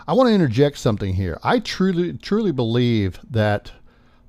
I 0.07 0.13
want 0.13 0.27
to 0.29 0.33
interject 0.33 0.77
something 0.77 1.13
here. 1.13 1.39
I 1.43 1.59
truly 1.59 2.13
truly 2.13 2.51
believe 2.51 3.19
that 3.29 3.71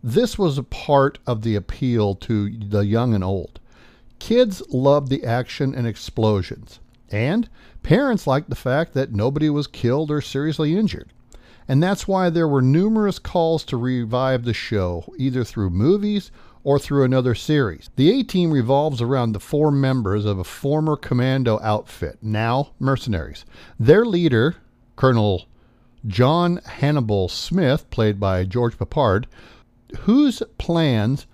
This 0.03 0.39
was 0.39 0.57
a 0.57 0.63
part 0.63 1.19
of 1.27 1.43
the 1.43 1.55
appeal 1.57 2.15
to 2.17 2.51
the 2.51 2.81
young 2.87 3.15
and 3.15 3.23
old. 3.23 3.61
Kids 4.19 4.63
loved 4.71 5.09
the 5.09 5.25
action 5.25 5.75
and 5.75 5.87
explosions, 5.87 6.81
and 7.11 7.49
parents 7.83 8.27
liked 8.27 8.49
the 8.49 8.57
fact 8.57 8.95
that 8.95 9.13
nobody 9.13 9.51
was 9.51 9.67
killed 9.67 10.11
or 10.11 10.21
seriously 10.21 10.77
injured. 10.77 11.11
And 11.69 11.83
that's 11.83 12.09
why 12.09 12.31
there 12.31 12.49
were 12.49 12.63
numerous 12.63 13.19
calls 13.19 13.63
to 13.65 13.77
revive 13.77 14.45
the 14.45 14.55
show, 14.55 15.05
either 15.19 15.45
through 15.45 15.71
movies 15.71 16.33
or 16.62 16.79
through 16.79 17.05
another 17.05 17.35
series. 17.35 17.90
The 17.96 18.20
A 18.20 18.23
Team 18.23 18.51
revolves 18.51 19.01
around 19.01 19.33
the 19.33 19.40
four 19.40 19.70
members 19.70 20.25
of 20.25 20.38
a 20.38 20.44
former 20.44 20.96
commando 20.96 21.59
outfit, 21.61 22.18
now 22.20 22.73
mercenaries. 22.79 23.44
Their 23.79 24.05
leader, 24.05 24.57
Colonel 24.96 25.46
John 26.07 26.61
Hannibal 26.64 27.29
Smith, 27.29 27.88
played 27.90 28.18
by 28.18 28.44
George 28.44 28.79
Peppard, 28.79 29.27
whose 30.01 30.42
plans 30.59 31.27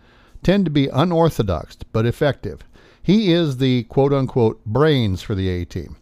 tend 0.43 0.65
to 0.65 0.71
be 0.71 0.89
unorthodox 0.89 1.77
but 1.93 2.07
effective. 2.07 2.61
He 3.03 3.33
is 3.33 3.59
the 3.59 3.85
quote 3.85 4.13
unquote 4.13 4.65
brains 4.65 5.23
for 5.23 5.35
the 5.35 5.49
A 5.49 5.65
team. 5.65 5.97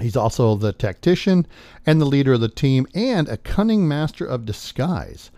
He's 0.00 0.16
also 0.16 0.54
the 0.54 0.72
tactician 0.72 1.46
and 1.84 2.00
the 2.00 2.06
leader 2.06 2.34
of 2.34 2.40
the 2.40 2.48
team 2.48 2.86
and 2.94 3.28
a 3.28 3.36
cunning 3.36 3.86
master 3.86 4.24
of 4.24 4.46
disguise. 4.46 5.30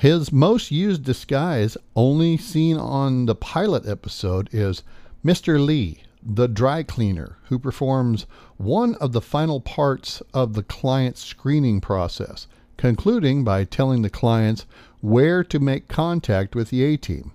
His 0.00 0.32
most 0.32 0.70
used 0.70 1.04
disguise, 1.04 1.76
only 1.94 2.38
seen 2.38 2.78
on 2.78 3.26
the 3.26 3.34
pilot 3.34 3.86
episode, 3.86 4.48
is 4.50 4.82
Mr. 5.22 5.62
Lee, 5.62 6.04
the 6.22 6.48
dry 6.48 6.82
cleaner, 6.82 7.36
who 7.50 7.58
performs 7.58 8.24
one 8.56 8.94
of 8.94 9.12
the 9.12 9.20
final 9.20 9.60
parts 9.60 10.22
of 10.32 10.54
the 10.54 10.62
client's 10.62 11.22
screening 11.22 11.82
process, 11.82 12.46
concluding 12.78 13.44
by 13.44 13.64
telling 13.64 14.00
the 14.00 14.08
clients 14.08 14.64
where 15.02 15.44
to 15.44 15.58
make 15.58 15.86
contact 15.86 16.54
with 16.54 16.70
the 16.70 16.82
A 16.82 16.96
team. 16.96 17.32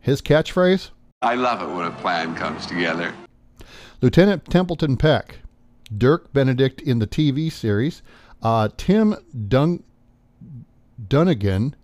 His 0.00 0.22
catchphrase 0.22 0.90
I 1.22 1.34
love 1.34 1.60
it 1.60 1.74
when 1.74 1.86
a 1.86 1.96
plan 1.96 2.36
comes 2.36 2.66
together. 2.66 3.12
Lieutenant 4.00 4.44
Templeton 4.44 4.96
Peck, 4.96 5.38
Dirk 5.98 6.32
Benedict 6.32 6.80
in 6.82 7.00
the 7.00 7.08
TV 7.08 7.50
series, 7.50 8.00
uh, 8.44 8.68
Tim 8.76 9.16
Dun- 9.48 9.82
Dunigan 11.08 11.74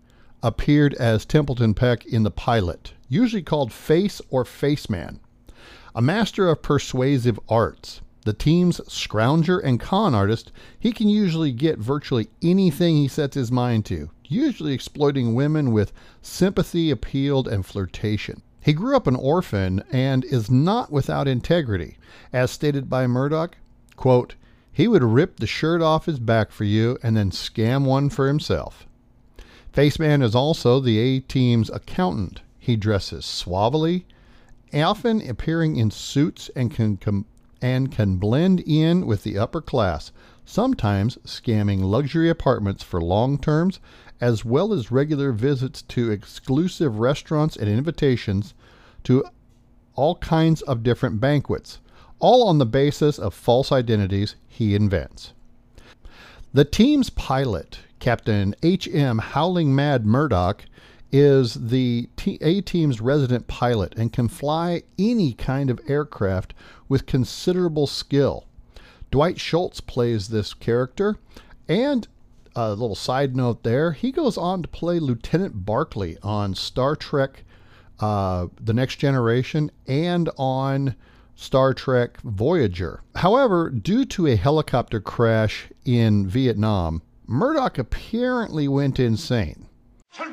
appeared 0.47 0.95
as 0.95 1.25
Templeton 1.25 1.75
Peck 1.75 2.07
in 2.07 2.23
the 2.23 2.31
pilot, 2.31 2.93
usually 3.09 3.43
called 3.43 3.73
Face 3.73 4.23
or 4.31 4.45
Faceman. 4.45 5.19
A 5.93 6.01
master 6.01 6.49
of 6.49 6.63
persuasive 6.63 7.41
arts, 7.49 8.01
the 8.25 8.33
team's 8.33 8.81
scrounger 8.83 9.61
and 9.63 9.81
con 9.81 10.15
artist, 10.15 10.53
he 10.79 10.93
can 10.93 11.09
usually 11.09 11.51
get 11.51 11.79
virtually 11.79 12.29
anything 12.43 12.95
he 12.97 13.09
sets 13.09 13.35
his 13.35 13.51
mind 13.51 13.85
to, 13.87 14.11
usually 14.25 14.73
exploiting 14.73 15.35
women 15.35 15.73
with 15.73 15.93
sympathy, 16.23 16.93
appeal, 16.93 17.49
and 17.49 17.67
flirtation. 17.67 18.41
He 18.61 18.73
grew 18.73 18.95
up 18.95 19.09
an 19.09 19.17
orphan 19.17 19.83
and 19.91 20.25
is 20.25 20.49
not 20.49 20.93
without 20.93 21.27
integrity. 21.27 21.99
As 22.33 22.53
stated 22.53 22.89
by 22.89 23.09
Murdock, 23.09 23.57
quote, 23.97 24.37
he 24.73 24.87
would 24.87 25.03
rip 25.03 25.41
the 25.41 25.47
shirt 25.49 25.83
off 25.83 26.07
his 26.07 26.21
back 26.21 26.53
for 26.53 26.65
you 26.65 26.99
and 27.03 27.17
then 27.17 27.33
scam 27.33 27.85
one 27.85 28.11
for 28.11 28.29
himself. 28.29 28.87
Faceman 29.77 30.23
is 30.23 30.35
also 30.35 30.81
the 30.81 30.99
A 30.99 31.21
team's 31.21 31.69
accountant. 31.69 32.41
He 32.59 32.77
dresses 32.77 33.27
suavely, 33.27 34.07
often 34.73 35.21
appearing 35.29 35.77
in 35.77 35.91
suits 35.91 36.51
and 36.57 36.71
can 36.71 36.97
com- 36.97 37.27
and 37.61 37.93
can 37.93 38.17
blend 38.17 38.61
in 38.61 39.07
with 39.07 39.23
the 39.23 39.37
upper 39.37 39.61
class, 39.61 40.12
sometimes 40.47 41.19
scamming 41.27 41.83
luxury 41.83 42.31
apartments 42.31 42.83
for 42.83 43.03
long 43.03 43.37
terms 43.37 43.79
as 44.19 44.47
well 44.47 44.73
as 44.73 44.91
regular 44.91 45.31
visits 45.31 45.83
to 45.83 46.11
exclusive 46.11 46.99
restaurants 46.99 47.55
and 47.55 47.69
invitations 47.69 48.55
to 49.05 49.27
all 49.95 50.15
kinds 50.17 50.62
of 50.62 50.83
different 50.83 51.21
banquets, 51.21 51.81
all 52.19 52.49
on 52.49 52.57
the 52.57 52.65
basis 52.65 53.19
of 53.19 53.35
false 53.35 53.71
identities 53.71 54.37
he 54.49 54.75
invents. 54.75 55.35
The 56.55 56.65
team's 56.65 57.11
pilot, 57.11 57.81
Captain 57.99 58.55
H.M. 58.63 59.19
Howling 59.19 59.75
Mad 59.75 60.07
Murdock, 60.07 60.65
is 61.13 61.55
the 61.55 62.09
T- 62.17 62.39
A 62.41 62.61
team's 62.61 63.01
resident 63.01 63.47
pilot 63.47 63.95
and 63.97 64.13
can 64.13 64.29
fly 64.29 64.83
any 64.99 65.33
kind 65.33 65.71
of 65.71 65.81
aircraft 65.89 66.53
with 66.89 67.07
considerable 67.07 67.87
skill. 67.87 68.45
Dwight 69.11 69.39
Schultz 69.39 69.81
plays 69.81 70.29
this 70.29 70.53
character, 70.53 71.17
and 71.69 72.09
a 72.55 72.71
little 72.71 72.97
side 72.97 73.37
note 73.37 73.63
there, 73.63 73.93
he 73.93 74.11
goes 74.11 74.37
on 74.37 74.63
to 74.63 74.69
play 74.69 74.99
Lieutenant 74.99 75.65
Barclay 75.65 76.17
on 76.23 76.55
Star 76.55 76.97
Trek 76.97 77.45
uh, 78.01 78.49
The 78.61 78.75
Next 78.75 78.97
Generation 78.97 79.71
and 79.87 80.29
on 80.37 80.97
Star 81.35 81.73
Trek 81.73 82.21
Voyager. 82.23 83.03
However, 83.15 83.71
due 83.71 84.05
to 84.07 84.27
a 84.27 84.37
helicopter 84.37 85.01
crash 85.01 85.69
in 85.85 86.27
Vietnam, 86.27 87.03
Murdock 87.29 87.77
apparently 87.77 88.69
went 88.69 89.01
insane. 89.01 89.67
Trash 90.12 90.31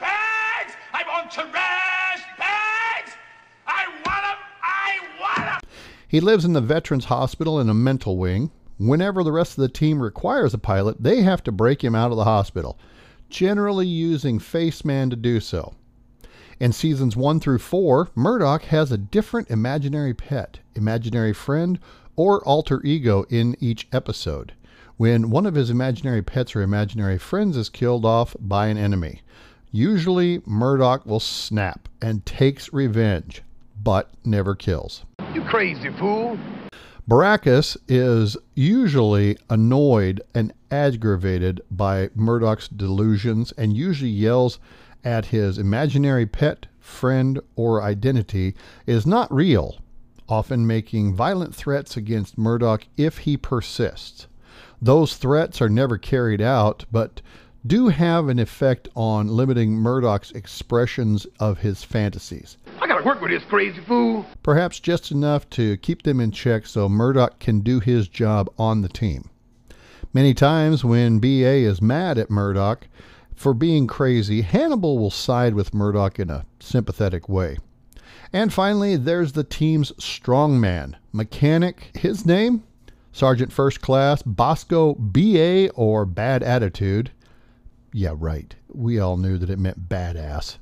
bags! 0.00 0.72
I 0.94 1.04
want 1.06 1.30
trash 1.30 2.22
bags! 2.38 3.12
I 3.66 3.86
want 4.06 4.22
them! 4.22 4.38
I 4.62 4.98
want 5.20 5.36
them! 5.36 5.70
He 6.08 6.20
lives 6.20 6.46
in 6.46 6.54
the 6.54 6.62
Veterans 6.62 7.04
Hospital 7.04 7.60
in 7.60 7.68
a 7.68 7.74
mental 7.74 8.16
wing. 8.16 8.50
Whenever 8.78 9.22
the 9.22 9.32
rest 9.32 9.58
of 9.58 9.62
the 9.62 9.68
team 9.68 10.02
requires 10.02 10.54
a 10.54 10.58
pilot, 10.58 11.02
they 11.02 11.20
have 11.20 11.42
to 11.44 11.52
break 11.52 11.84
him 11.84 11.94
out 11.94 12.10
of 12.10 12.16
the 12.16 12.24
hospital, 12.24 12.78
generally 13.28 13.86
using 13.86 14.38
Faceman 14.38 15.10
to 15.10 15.16
do 15.16 15.40
so. 15.40 15.74
In 16.58 16.72
seasons 16.72 17.16
1 17.18 17.38
through 17.40 17.58
4, 17.58 18.08
Murdock 18.14 18.62
has 18.62 18.90
a 18.90 18.96
different 18.96 19.50
imaginary 19.50 20.14
pet, 20.14 20.60
imaginary 20.74 21.34
friend, 21.34 21.78
or 22.16 22.42
alter 22.44 22.80
ego 22.82 23.24
in 23.28 23.56
each 23.60 23.88
episode. 23.92 24.54
When 25.02 25.30
one 25.30 25.46
of 25.46 25.56
his 25.56 25.68
imaginary 25.68 26.22
pets 26.22 26.54
or 26.54 26.62
imaginary 26.62 27.18
friends 27.18 27.56
is 27.56 27.68
killed 27.68 28.04
off 28.04 28.36
by 28.38 28.68
an 28.68 28.78
enemy, 28.78 29.22
usually 29.72 30.42
Murdock 30.46 31.04
will 31.04 31.18
snap 31.18 31.88
and 32.00 32.24
takes 32.24 32.72
revenge, 32.72 33.42
but 33.82 34.10
never 34.24 34.54
kills. 34.54 35.04
You 35.34 35.42
crazy 35.42 35.90
fool! 35.98 36.38
Baracus 37.08 37.76
is 37.88 38.36
usually 38.54 39.36
annoyed 39.50 40.22
and 40.36 40.52
aggravated 40.70 41.62
by 41.68 42.10
Murdock's 42.14 42.68
delusions 42.68 43.50
and 43.58 43.76
usually 43.76 44.08
yells 44.08 44.60
at 45.02 45.26
his 45.26 45.58
imaginary 45.58 46.26
pet, 46.26 46.66
friend, 46.78 47.40
or 47.56 47.82
identity 47.82 48.54
is 48.86 49.04
not 49.04 49.34
real, 49.34 49.78
often 50.28 50.64
making 50.64 51.12
violent 51.12 51.56
threats 51.56 51.96
against 51.96 52.38
Murdock 52.38 52.86
if 52.96 53.18
he 53.18 53.36
persists. 53.36 54.28
Those 54.84 55.14
threats 55.16 55.62
are 55.62 55.68
never 55.68 55.96
carried 55.96 56.40
out, 56.40 56.86
but 56.90 57.22
do 57.64 57.86
have 57.86 58.28
an 58.28 58.40
effect 58.40 58.88
on 58.96 59.28
limiting 59.28 59.74
Murdock's 59.74 60.32
expressions 60.32 61.24
of 61.38 61.58
his 61.58 61.84
fantasies. 61.84 62.56
I 62.80 62.88
gotta 62.88 63.04
work 63.04 63.20
with 63.20 63.30
this 63.30 63.44
crazy 63.44 63.80
fool! 63.86 64.26
Perhaps 64.42 64.80
just 64.80 65.12
enough 65.12 65.48
to 65.50 65.76
keep 65.76 66.02
them 66.02 66.18
in 66.18 66.32
check 66.32 66.66
so 66.66 66.88
Murdock 66.88 67.38
can 67.38 67.60
do 67.60 67.78
his 67.78 68.08
job 68.08 68.50
on 68.58 68.82
the 68.82 68.88
team. 68.88 69.30
Many 70.12 70.34
times 70.34 70.84
when 70.84 71.20
BA 71.20 71.62
is 71.62 71.80
mad 71.80 72.18
at 72.18 72.28
Murdock 72.28 72.88
for 73.36 73.54
being 73.54 73.86
crazy, 73.86 74.42
Hannibal 74.42 74.98
will 74.98 75.12
side 75.12 75.54
with 75.54 75.72
Murdock 75.72 76.18
in 76.18 76.28
a 76.28 76.44
sympathetic 76.58 77.28
way. 77.28 77.56
And 78.32 78.52
finally, 78.52 78.96
there's 78.96 79.30
the 79.30 79.44
team's 79.44 79.92
strongman, 79.92 80.96
mechanic. 81.12 81.92
His 81.94 82.26
name? 82.26 82.64
Sergeant 83.12 83.52
First 83.52 83.80
Class 83.80 84.22
Bosco 84.22 84.94
BA 84.94 85.70
or 85.74 86.04
Bad 86.04 86.42
Attitude. 86.42 87.10
Yeah, 87.92 88.14
right. 88.16 88.54
We 88.68 88.98
all 88.98 89.16
knew 89.18 89.38
that 89.38 89.50
it 89.50 89.58
meant 89.58 89.88
badass. 89.88 90.56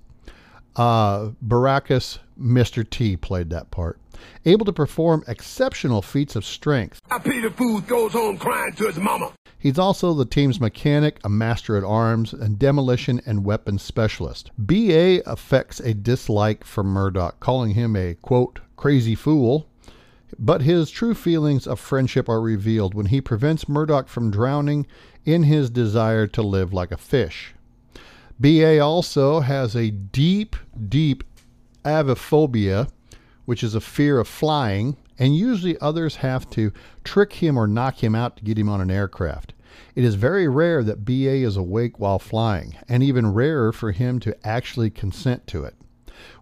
Uh, 0.76 1.30
Baracus, 1.46 2.18
Mr. 2.40 2.88
T 2.88 3.16
played 3.16 3.50
that 3.50 3.70
part. 3.70 3.98
Able 4.44 4.66
to 4.66 4.72
perform 4.72 5.24
exceptional 5.28 6.02
feats 6.02 6.36
of 6.36 6.44
strength. 6.44 7.00
I 7.10 7.18
pity 7.18 7.40
the 7.40 7.50
fool 7.50 7.80
goes 7.80 8.12
home 8.12 8.36
crying 8.36 8.72
to 8.74 8.86
his 8.86 8.98
mama. 8.98 9.32
He's 9.58 9.78
also 9.78 10.14
the 10.14 10.24
team's 10.24 10.60
mechanic, 10.60 11.20
a 11.22 11.28
master 11.28 11.76
at 11.76 11.84
arms, 11.84 12.32
and 12.32 12.58
demolition 12.58 13.20
and 13.26 13.44
weapons 13.44 13.82
specialist. 13.82 14.50
BA 14.58 15.22
affects 15.30 15.80
a 15.80 15.92
dislike 15.92 16.64
for 16.64 16.82
Murdock, 16.82 17.40
calling 17.40 17.72
him 17.72 17.94
a, 17.94 18.14
quote, 18.14 18.60
crazy 18.76 19.14
fool. 19.14 19.68
But 20.38 20.62
his 20.62 20.90
true 20.90 21.14
feelings 21.14 21.66
of 21.66 21.80
friendship 21.80 22.28
are 22.28 22.40
revealed 22.40 22.94
when 22.94 23.06
he 23.06 23.20
prevents 23.20 23.68
Murdock 23.68 24.08
from 24.08 24.30
drowning 24.30 24.86
in 25.24 25.44
his 25.44 25.70
desire 25.70 26.26
to 26.28 26.42
live 26.42 26.72
like 26.72 26.92
a 26.92 26.96
fish. 26.96 27.54
BA 28.38 28.78
also 28.80 29.40
has 29.40 29.76
a 29.76 29.90
deep, 29.90 30.56
deep 30.88 31.24
aviophobia, 31.84 32.90
which 33.44 33.62
is 33.62 33.74
a 33.74 33.80
fear 33.80 34.18
of 34.18 34.28
flying, 34.28 34.96
and 35.18 35.36
usually 35.36 35.78
others 35.80 36.16
have 36.16 36.48
to 36.50 36.72
trick 37.04 37.34
him 37.34 37.58
or 37.58 37.66
knock 37.66 38.02
him 38.02 38.14
out 38.14 38.36
to 38.36 38.44
get 38.44 38.58
him 38.58 38.68
on 38.68 38.80
an 38.80 38.90
aircraft. 38.90 39.52
It 39.94 40.04
is 40.04 40.14
very 40.14 40.48
rare 40.48 40.82
that 40.82 41.04
BA 41.04 41.44
is 41.44 41.56
awake 41.56 41.98
while 41.98 42.18
flying, 42.18 42.76
and 42.88 43.02
even 43.02 43.34
rarer 43.34 43.72
for 43.72 43.92
him 43.92 44.18
to 44.20 44.36
actually 44.46 44.90
consent 44.90 45.46
to 45.48 45.64
it. 45.64 45.74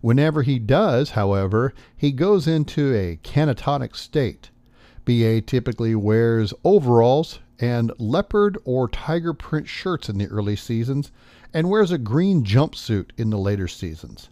Whenever 0.01 0.43
he 0.43 0.59
does, 0.59 1.11
however, 1.11 1.73
he 1.97 2.13
goes 2.13 2.47
into 2.47 2.95
a 2.95 3.19
canatonic 3.23 3.95
state. 3.95 4.51
BA 5.05 5.41
typically 5.41 5.95
wears 5.95 6.53
overalls 6.65 7.41
and 7.61 7.93
leopard 7.99 8.59
or 8.65 8.89
tiger 8.89 9.33
print 9.33 9.69
shirts 9.69 10.09
in 10.09 10.19
the 10.19 10.27
early 10.27 10.57
seasons 10.57 11.11
and 11.53 11.71
wears 11.71 11.91
a 11.91 11.99
green 11.99 12.45
jumpsuit 12.45 13.11
in 13.17 13.31
the 13.31 13.39
later 13.39 13.67
seasons. 13.69 14.29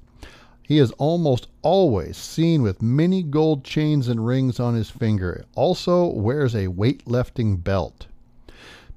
He 0.63 0.79
is 0.79 0.91
almost 0.93 1.47
always 1.63 2.17
seen 2.17 2.63
with 2.63 2.83
many 2.83 3.23
gold 3.23 3.63
chains 3.63 4.09
and 4.09 4.27
rings 4.27 4.59
on 4.59 4.75
his 4.75 4.91
finger. 4.91 5.45
Also 5.55 6.07
wears 6.07 6.55
a 6.55 6.67
weightlifting 6.67 7.63
belt. 7.63 8.07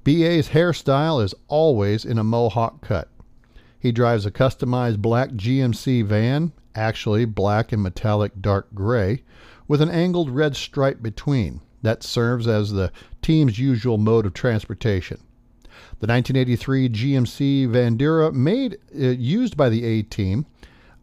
BA's 0.02 0.48
hairstyle 0.48 1.22
is 1.22 1.34
always 1.46 2.04
in 2.04 2.18
a 2.18 2.24
mohawk 2.24 2.80
cut. 2.80 3.08
He 3.80 3.92
drives 3.92 4.26
a 4.26 4.30
customized 4.30 4.98
black 4.98 5.30
GMC 5.30 6.04
van, 6.04 6.52
actually 6.74 7.24
black 7.24 7.72
and 7.72 7.82
metallic 7.82 8.32
dark 8.40 8.74
gray, 8.74 9.22
with 9.66 9.80
an 9.80 9.88
angled 9.88 10.30
red 10.30 10.54
stripe 10.54 11.02
between. 11.02 11.62
That 11.82 12.02
serves 12.02 12.46
as 12.46 12.72
the 12.72 12.92
team's 13.22 13.58
usual 13.58 13.96
mode 13.96 14.26
of 14.26 14.34
transportation. 14.34 15.18
The 16.00 16.06
1983 16.06 16.88
GMC 16.90 17.68
Vandura, 17.68 18.32
made 18.34 18.76
uh, 18.94 19.08
used 19.08 19.56
by 19.56 19.70
the 19.70 19.84
A 19.84 20.02
team, 20.02 20.44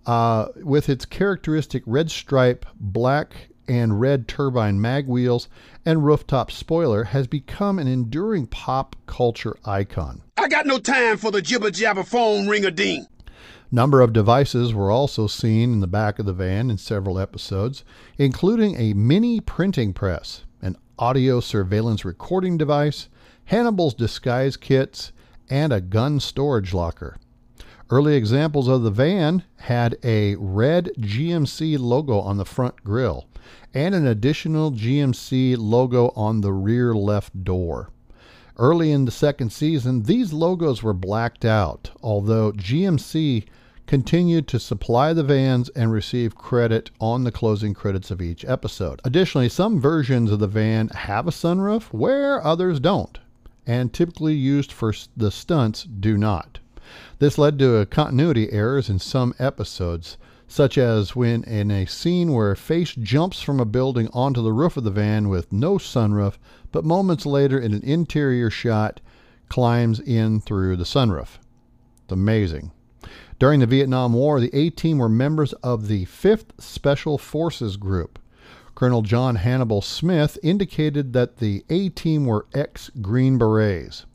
uh, 0.05 0.49
with 0.57 0.87
its 0.87 1.05
characteristic 1.05 1.81
red 1.87 2.11
stripe, 2.11 2.65
black 2.79 3.49
and 3.67 3.99
red 3.99 4.27
turbine 4.27 4.79
mag 4.79 5.07
wheels, 5.07 5.47
and 5.85 6.05
rooftop 6.05 6.51
spoiler, 6.51 7.05
has 7.05 7.27
become 7.27 7.79
an 7.79 7.87
enduring 7.87 8.47
pop 8.47 8.95
culture 9.05 9.57
icon. 9.65 10.21
I 10.37 10.47
got 10.47 10.65
no 10.65 10.79
time 10.79 11.17
for 11.17 11.31
the 11.31 11.41
jibber 11.41 11.71
jabber 11.71 12.03
phone 12.03 12.47
ring 12.47 12.65
a 12.65 12.71
ding. 12.71 13.07
Number 13.71 14.01
of 14.01 14.13
devices 14.13 14.73
were 14.73 14.89
also 14.89 15.27
seen 15.27 15.73
in 15.73 15.79
the 15.81 15.87
back 15.87 16.19
of 16.19 16.25
the 16.25 16.33
van 16.33 16.71
in 16.71 16.77
several 16.77 17.19
episodes, 17.19 17.83
including 18.17 18.75
a 18.75 18.93
mini 18.93 19.41
printing 19.41 19.91
press, 19.93 20.45
an 20.61 20.77
audio 20.97 21.41
surveillance 21.41 22.05
recording 22.05 22.57
device, 22.57 23.09
Hannibal's 23.45 23.93
disguise 23.93 24.55
kits, 24.55 25.11
and 25.49 25.73
a 25.73 25.81
gun 25.81 26.19
storage 26.19 26.73
locker. 26.73 27.17
Early 27.89 28.15
examples 28.15 28.67
of 28.67 28.83
the 28.83 28.91
van 28.91 29.43
had 29.57 29.97
a 30.03 30.35
red 30.35 30.89
GMC 30.99 31.77
logo 31.79 32.19
on 32.19 32.37
the 32.37 32.45
front 32.45 32.83
grille 32.83 33.27
and 33.73 33.93
an 33.93 34.07
additional 34.07 34.71
GMC 34.71 35.55
logo 35.57 36.11
on 36.15 36.41
the 36.41 36.53
rear 36.53 36.93
left 36.93 37.43
door. 37.43 37.89
Early 38.57 38.91
in 38.91 39.05
the 39.05 39.11
second 39.11 39.51
season, 39.51 40.03
these 40.03 40.33
logos 40.33 40.81
were 40.81 40.93
blacked 40.93 41.45
out, 41.45 41.91
although 42.01 42.51
GMC 42.53 43.45
continued 43.85 44.47
to 44.47 44.59
supply 44.59 45.13
the 45.13 45.23
vans 45.23 45.69
and 45.69 45.91
receive 45.91 46.35
credit 46.35 46.91
on 46.99 47.23
the 47.23 47.31
closing 47.31 47.73
credits 47.73 48.11
of 48.11 48.21
each 48.21 48.43
episode. 48.45 48.99
Additionally, 49.05 49.47
some 49.47 49.79
versions 49.79 50.31
of 50.31 50.39
the 50.39 50.47
van 50.47 50.89
have 50.89 51.27
a 51.27 51.31
sunroof 51.31 51.93
where 51.93 52.43
others 52.43 52.79
don't, 52.79 53.19
and 53.65 53.93
typically 53.93 54.33
used 54.33 54.71
for 54.71 54.93
the 55.15 55.31
stunts 55.31 55.83
do 55.83 56.17
not. 56.17 56.59
This 57.19 57.37
led 57.37 57.59
to 57.59 57.85
continuity 57.85 58.51
errors 58.51 58.89
in 58.89 58.99
some 58.99 59.33
episodes, 59.39 60.17
such 60.47 60.77
as 60.77 61.15
when 61.15 61.43
in 61.43 61.69
a 61.69 61.85
scene 61.85 62.33
where 62.33 62.51
a 62.51 62.57
Face 62.57 62.95
jumps 62.95 63.41
from 63.41 63.59
a 63.59 63.65
building 63.65 64.07
onto 64.13 64.41
the 64.41 64.53
roof 64.53 64.77
of 64.77 64.83
the 64.83 64.91
van 64.91 65.29
with 65.29 65.51
no 65.51 65.77
sunroof, 65.77 66.37
but 66.71 66.85
moments 66.85 67.25
later 67.25 67.59
in 67.59 67.73
an 67.73 67.83
interior 67.83 68.49
shot 68.49 69.01
climbs 69.49 69.99
in 69.99 70.39
through 70.39 70.77
the 70.77 70.83
sunroof. 70.83 71.37
It's 72.03 72.13
amazing. 72.13 72.71
During 73.39 73.59
the 73.59 73.67
Vietnam 73.67 74.13
War, 74.13 74.39
the 74.39 74.53
A 74.53 74.69
Team 74.69 74.97
were 74.97 75.09
members 75.09 75.53
of 75.53 75.87
the 75.87 76.05
5th 76.05 76.59
Special 76.59 77.17
Forces 77.17 77.77
Group. 77.77 78.17
Colonel 78.73 79.01
John 79.01 79.35
Hannibal 79.35 79.81
Smith 79.81 80.37
indicated 80.41 81.13
that 81.13 81.37
the 81.37 81.65
A 81.69 81.89
Team 81.89 82.25
were 82.25 82.47
ex 82.53 82.89
Green 83.01 83.37
Berets. 83.37 84.05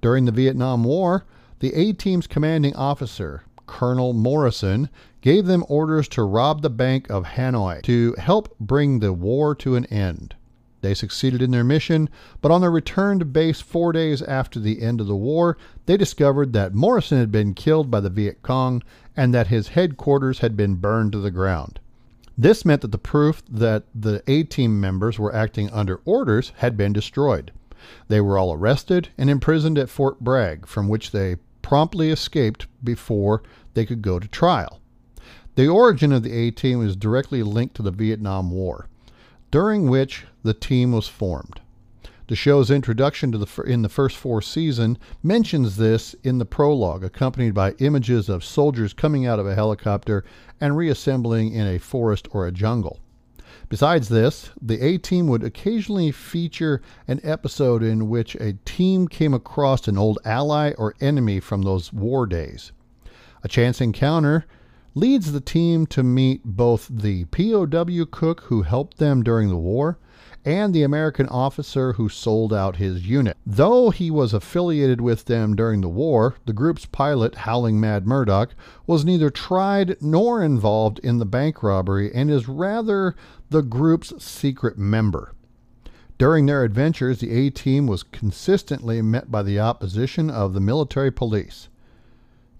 During 0.00 0.24
the 0.24 0.32
Vietnam 0.32 0.84
War, 0.84 1.24
the 1.60 1.72
A 1.74 1.92
Team's 1.92 2.26
commanding 2.26 2.74
officer, 2.74 3.44
Colonel 3.72 4.12
Morrison, 4.12 4.90
gave 5.22 5.46
them 5.46 5.64
orders 5.66 6.06
to 6.08 6.22
rob 6.22 6.60
the 6.60 6.68
Bank 6.68 7.08
of 7.08 7.24
Hanoi 7.24 7.80
to 7.82 8.14
help 8.18 8.54
bring 8.60 8.98
the 9.00 9.14
war 9.14 9.54
to 9.54 9.76
an 9.76 9.86
end. 9.86 10.34
They 10.82 10.92
succeeded 10.92 11.40
in 11.40 11.52
their 11.52 11.64
mission, 11.64 12.10
but 12.42 12.50
on 12.50 12.60
their 12.60 12.70
return 12.70 13.18
to 13.20 13.24
base 13.24 13.62
four 13.62 13.92
days 13.92 14.20
after 14.20 14.60
the 14.60 14.82
end 14.82 15.00
of 15.00 15.06
the 15.06 15.16
war, 15.16 15.56
they 15.86 15.96
discovered 15.96 16.52
that 16.52 16.74
Morrison 16.74 17.16
had 17.16 17.32
been 17.32 17.54
killed 17.54 17.90
by 17.90 18.00
the 18.00 18.10
Viet 18.10 18.42
Cong 18.42 18.82
and 19.16 19.32
that 19.32 19.46
his 19.46 19.68
headquarters 19.68 20.40
had 20.40 20.54
been 20.54 20.74
burned 20.74 21.12
to 21.12 21.18
the 21.18 21.30
ground. 21.30 21.80
This 22.36 22.66
meant 22.66 22.82
that 22.82 22.92
the 22.92 22.98
proof 22.98 23.42
that 23.48 23.84
the 23.94 24.22
A 24.26 24.42
team 24.42 24.78
members 24.80 25.18
were 25.18 25.34
acting 25.34 25.70
under 25.70 26.02
orders 26.04 26.52
had 26.56 26.76
been 26.76 26.92
destroyed. 26.92 27.52
They 28.08 28.20
were 28.20 28.36
all 28.36 28.52
arrested 28.52 29.08
and 29.16 29.30
imprisoned 29.30 29.78
at 29.78 29.88
Fort 29.88 30.20
Bragg, 30.20 30.66
from 30.66 30.88
which 30.88 31.12
they 31.12 31.36
promptly 31.62 32.10
escaped 32.10 32.66
before 32.82 33.42
they 33.74 33.86
could 33.86 34.02
go 34.02 34.18
to 34.18 34.28
trial. 34.28 34.80
The 35.54 35.68
origin 35.68 36.12
of 36.12 36.22
the 36.22 36.32
A 36.32 36.50
team 36.50 36.84
is 36.86 36.96
directly 36.96 37.42
linked 37.42 37.74
to 37.76 37.82
the 37.82 37.90
Vietnam 37.90 38.50
War 38.50 38.88
during 39.50 39.88
which 39.88 40.24
the 40.42 40.54
team 40.54 40.92
was 40.92 41.06
formed. 41.06 41.60
The 42.28 42.36
show's 42.36 42.70
introduction 42.70 43.30
to 43.32 43.38
the 43.38 43.62
in 43.66 43.82
the 43.82 43.90
first 43.90 44.16
four 44.16 44.40
season 44.40 44.96
mentions 45.22 45.76
this 45.76 46.14
in 46.22 46.38
the 46.38 46.46
prologue, 46.46 47.04
accompanied 47.04 47.52
by 47.52 47.72
images 47.72 48.30
of 48.30 48.42
soldiers 48.42 48.94
coming 48.94 49.26
out 49.26 49.38
of 49.38 49.46
a 49.46 49.54
helicopter 49.54 50.24
and 50.58 50.74
reassembling 50.74 51.52
in 51.52 51.66
a 51.66 51.78
forest 51.78 52.28
or 52.30 52.46
a 52.46 52.52
jungle. 52.52 53.00
Besides 53.68 54.08
this, 54.08 54.50
the 54.62 54.82
A 54.82 54.96
Team 54.96 55.26
would 55.26 55.44
occasionally 55.44 56.10
feature 56.10 56.80
an 57.06 57.20
episode 57.22 57.82
in 57.82 58.08
which 58.08 58.34
a 58.36 58.54
team 58.64 59.08
came 59.08 59.34
across 59.34 59.86
an 59.86 59.98
old 59.98 60.18
ally 60.24 60.72
or 60.78 60.94
enemy 61.00 61.40
from 61.40 61.60
those 61.60 61.92
war 61.92 62.26
days. 62.26 62.72
A 63.44 63.48
chance 63.48 63.80
encounter 63.80 64.44
leads 64.94 65.32
the 65.32 65.40
team 65.40 65.86
to 65.86 66.02
meet 66.02 66.44
both 66.44 66.88
the 66.88 67.24
POW 67.26 68.04
cook 68.10 68.42
who 68.42 68.62
helped 68.62 68.98
them 68.98 69.22
during 69.22 69.48
the 69.48 69.56
war 69.56 69.98
and 70.44 70.74
the 70.74 70.82
American 70.82 71.28
officer 71.28 71.94
who 71.94 72.08
sold 72.08 72.52
out 72.52 72.76
his 72.76 73.06
unit. 73.06 73.36
Though 73.46 73.90
he 73.90 74.10
was 74.10 74.34
affiliated 74.34 75.00
with 75.00 75.24
them 75.26 75.54
during 75.54 75.80
the 75.80 75.88
war, 75.88 76.36
the 76.46 76.52
group's 76.52 76.84
pilot, 76.84 77.36
Howling 77.36 77.80
Mad 77.80 78.06
Murdock, 78.06 78.50
was 78.86 79.04
neither 79.04 79.30
tried 79.30 79.96
nor 80.00 80.42
involved 80.42 80.98
in 81.00 81.18
the 81.18 81.26
bank 81.26 81.62
robbery 81.62 82.12
and 82.14 82.30
is 82.30 82.48
rather 82.48 83.14
the 83.50 83.62
group's 83.62 84.22
secret 84.22 84.78
member. 84.78 85.32
During 86.18 86.46
their 86.46 86.64
adventures, 86.64 87.18
the 87.18 87.30
A 87.30 87.50
team 87.50 87.86
was 87.86 88.02
consistently 88.02 89.02
met 89.02 89.30
by 89.30 89.42
the 89.42 89.58
opposition 89.58 90.30
of 90.30 90.54
the 90.54 90.60
military 90.60 91.10
police. 91.10 91.68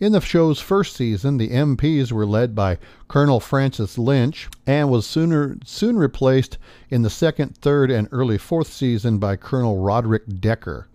In 0.02 0.10
the 0.10 0.20
show's 0.20 0.58
first 0.58 0.96
season, 0.96 1.36
the 1.36 1.50
MPs 1.50 2.10
were 2.10 2.26
led 2.26 2.56
by 2.56 2.78
Colonel 3.06 3.38
Francis 3.38 3.96
Lynch 3.96 4.48
and 4.66 4.90
was 4.90 5.06
sooner, 5.06 5.56
soon 5.64 5.96
replaced 5.96 6.58
in 6.90 7.02
the 7.02 7.08
second, 7.08 7.56
third, 7.58 7.88
and 7.88 8.08
early 8.10 8.36
fourth 8.36 8.66
season 8.66 9.18
by 9.18 9.36
Colonel 9.36 9.78
Roderick 9.78 10.40
Decker. 10.40 10.88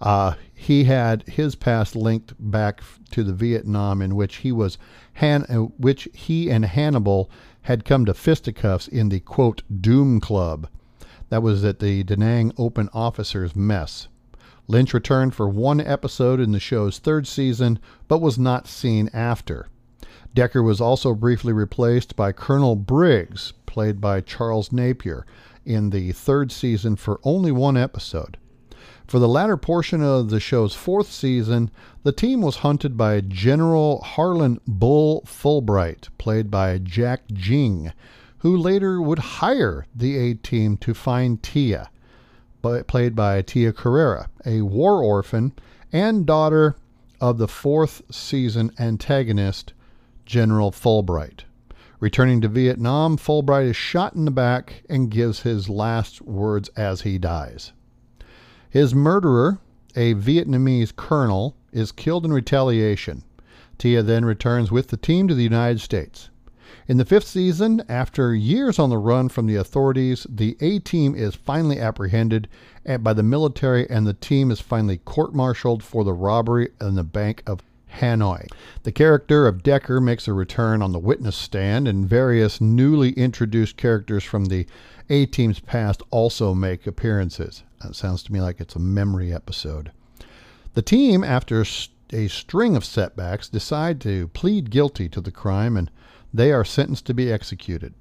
Uh, 0.00 0.34
he 0.54 0.84
had 0.84 1.24
his 1.26 1.56
past 1.56 1.96
linked 1.96 2.32
back 2.38 2.80
to 3.10 3.24
the 3.24 3.32
Vietnam, 3.32 4.00
in 4.00 4.14
which 4.14 4.36
he 4.36 4.52
was 4.52 4.78
Han- 5.14 5.46
uh, 5.48 5.56
which 5.76 6.08
he 6.12 6.48
and 6.48 6.64
Hannibal 6.64 7.28
had 7.62 7.84
come 7.84 8.04
to 8.04 8.14
fisticuffs 8.14 8.86
in 8.86 9.08
the 9.08 9.18
quote 9.18 9.64
Doom 9.80 10.20
Club. 10.20 10.68
That 11.28 11.42
was 11.42 11.64
at 11.64 11.80
the 11.80 12.04
Da 12.04 12.14
Nang 12.14 12.52
Open 12.56 12.88
Officers 12.92 13.56
Mess. 13.56 14.06
Lynch 14.66 14.94
returned 14.94 15.34
for 15.34 15.48
one 15.48 15.80
episode 15.80 16.40
in 16.40 16.52
the 16.52 16.60
show's 16.60 16.98
third 16.98 17.26
season, 17.26 17.78
but 18.08 18.22
was 18.22 18.38
not 18.38 18.66
seen 18.66 19.10
after. 19.12 19.68
Decker 20.34 20.62
was 20.62 20.80
also 20.80 21.14
briefly 21.14 21.52
replaced 21.52 22.16
by 22.16 22.32
Colonel 22.32 22.74
Briggs, 22.74 23.52
played 23.66 24.00
by 24.00 24.20
Charles 24.20 24.72
Napier, 24.72 25.26
in 25.64 25.90
the 25.90 26.12
third 26.12 26.50
season 26.50 26.96
for 26.96 27.20
only 27.22 27.52
one 27.52 27.76
episode. 27.76 28.36
For 29.06 29.18
the 29.18 29.28
latter 29.28 29.58
portion 29.58 30.02
of 30.02 30.30
the 30.30 30.40
show's 30.40 30.74
fourth 30.74 31.12
season, 31.12 31.70
the 32.02 32.12
team 32.12 32.40
was 32.40 32.56
hunted 32.56 32.96
by 32.96 33.20
General 33.20 34.00
Harlan 34.00 34.60
Bull 34.66 35.22
Fulbright, 35.26 36.08
played 36.16 36.50
by 36.50 36.78
Jack 36.78 37.28
Ging, 37.28 37.92
who 38.38 38.56
later 38.56 39.00
would 39.00 39.18
hire 39.18 39.86
the 39.94 40.16
A 40.16 40.34
team 40.34 40.78
to 40.78 40.94
find 40.94 41.42
Tia 41.42 41.90
played 42.86 43.14
by 43.14 43.42
Tia 43.42 43.72
Carrere, 43.72 44.26
a 44.46 44.62
war 44.62 45.02
orphan 45.02 45.52
and 45.92 46.26
daughter 46.26 46.76
of 47.20 47.38
the 47.38 47.48
fourth 47.48 48.02
season 48.10 48.70
antagonist, 48.78 49.72
General 50.24 50.70
Fulbright. 50.70 51.44
Returning 52.00 52.40
to 52.40 52.48
Vietnam, 52.48 53.16
Fulbright 53.16 53.66
is 53.66 53.76
shot 53.76 54.14
in 54.14 54.24
the 54.24 54.30
back 54.30 54.82
and 54.88 55.10
gives 55.10 55.40
his 55.40 55.68
last 55.68 56.22
words 56.22 56.68
as 56.70 57.02
he 57.02 57.18
dies. 57.18 57.72
His 58.68 58.94
murderer, 58.94 59.58
a 59.94 60.14
Vietnamese 60.14 60.94
colonel, 60.94 61.54
is 61.72 61.92
killed 61.92 62.24
in 62.24 62.32
retaliation. 62.32 63.24
Tia 63.78 64.02
then 64.02 64.24
returns 64.24 64.70
with 64.70 64.88
the 64.88 64.96
team 64.96 65.28
to 65.28 65.34
the 65.34 65.42
United 65.42 65.80
States. 65.80 66.30
In 66.86 66.98
the 66.98 67.06
fifth 67.06 67.26
season, 67.26 67.82
after 67.88 68.34
years 68.34 68.78
on 68.78 68.90
the 68.90 68.98
run 68.98 69.30
from 69.30 69.46
the 69.46 69.56
authorities, 69.56 70.26
the 70.28 70.54
A 70.60 70.80
team 70.80 71.14
is 71.14 71.34
finally 71.34 71.80
apprehended 71.80 72.46
by 73.00 73.14
the 73.14 73.22
military 73.22 73.88
and 73.88 74.06
the 74.06 74.12
team 74.12 74.50
is 74.50 74.60
finally 74.60 74.98
court 74.98 75.34
martialed 75.34 75.82
for 75.82 76.04
the 76.04 76.12
robbery 76.12 76.68
in 76.82 76.94
the 76.94 77.02
Bank 77.02 77.42
of 77.46 77.60
Hanoi. 78.00 78.48
The 78.82 78.92
character 78.92 79.46
of 79.46 79.62
Decker 79.62 79.98
makes 79.98 80.28
a 80.28 80.34
return 80.34 80.82
on 80.82 80.92
the 80.92 80.98
witness 80.98 81.36
stand, 81.36 81.88
and 81.88 82.06
various 82.06 82.60
newly 82.60 83.12
introduced 83.12 83.78
characters 83.78 84.24
from 84.24 84.46
the 84.46 84.66
A 85.08 85.24
team's 85.24 85.60
past 85.60 86.02
also 86.10 86.52
make 86.52 86.86
appearances. 86.86 87.62
That 87.82 87.96
sounds 87.96 88.22
to 88.24 88.32
me 88.32 88.42
like 88.42 88.60
it's 88.60 88.76
a 88.76 88.80
memory 88.80 89.32
episode. 89.32 89.90
The 90.74 90.82
team, 90.82 91.24
after 91.24 91.64
a 92.12 92.28
string 92.28 92.76
of 92.76 92.84
setbacks, 92.84 93.48
decide 93.48 94.02
to 94.02 94.28
plead 94.28 94.70
guilty 94.70 95.08
to 95.08 95.22
the 95.22 95.30
crime 95.30 95.78
and 95.78 95.90
they 96.34 96.50
are 96.50 96.64
sentenced 96.64 97.06
to 97.06 97.14
be 97.14 97.32
executed. 97.32 97.94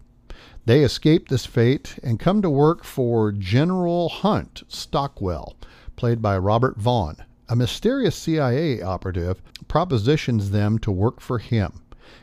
They 0.66 0.84
escape 0.84 1.30
this 1.30 1.46
fate 1.46 2.00
and 2.02 2.20
come 2.20 2.42
to 2.42 2.50
work 2.50 2.84
for 2.84 3.32
General 3.32 4.10
Hunt 4.10 4.64
Stockwell, 4.68 5.56
played 5.96 6.20
by 6.20 6.38
Robert 6.40 6.78
Vaughn. 6.78 7.18
A 7.48 7.56
mysterious 7.56 8.16
CIA 8.16 8.82
operative 8.82 9.40
propositions 9.68 10.50
them 10.50 10.80
to 10.80 10.92
work 10.92 11.20
for 11.20 11.38
him. 11.38 11.82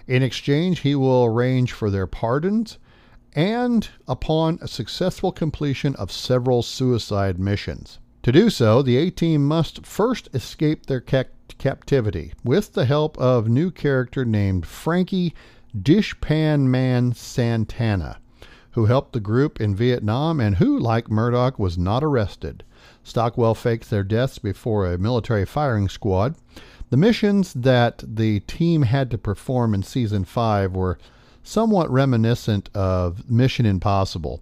In 0.09 0.23
exchange, 0.23 0.81
he 0.81 0.97
will 0.97 1.25
arrange 1.25 1.73
for 1.73 1.91
their 1.91 2.09
pardons 2.09 2.79
and 3.35 3.89
upon 4.09 4.59
a 4.61 4.67
successful 4.67 5.31
completion 5.31 5.95
of 5.95 6.11
several 6.11 6.63
suicide 6.63 7.39
missions. 7.39 8.01
To 8.25 8.33
do 8.33 8.51
so, 8.51 8.83
the 8.83 8.97
A 8.97 9.11
team 9.11 9.47
must 9.47 9.87
first 9.87 10.29
escape 10.35 10.87
their 10.87 11.01
ca- 11.01 11.25
captivity 11.59 12.33
with 12.43 12.73
the 12.73 12.85
help 12.85 13.17
of 13.19 13.49
new 13.49 13.71
character 13.71 14.25
named 14.25 14.67
Frankie 14.67 15.35
Dishpan 15.77 16.63
Man 16.63 17.13
Santana, 17.13 18.19
who 18.73 18.87
helped 18.87 19.13
the 19.13 19.21
group 19.21 19.61
in 19.61 19.75
Vietnam 19.75 20.41
and 20.41 20.57
who, 20.57 20.79
like 20.79 21.11
Murdock, 21.11 21.59
was 21.59 21.79
not 21.79 22.05
arrested. 22.05 22.65
Stockwell 23.03 23.55
faked 23.55 23.91
their 23.91 24.05
deaths 24.05 24.39
before 24.39 24.87
a 24.87 24.99
military 24.99 25.45
firing 25.45 25.89
squad. 25.89 26.35
The 26.91 26.97
missions 26.97 27.53
that 27.55 28.03
the 28.07 28.41
team 28.41 28.83
had 28.83 29.11
to 29.11 29.19
perform 29.19 29.75
in 29.75 29.83
season 29.83 30.25
5 30.25 30.75
were 30.75 30.99
somewhat 31.43 31.91
reminiscent 31.91 32.69
of 32.75 33.31
Mission 33.31 33.67
Impossible 33.67 34.41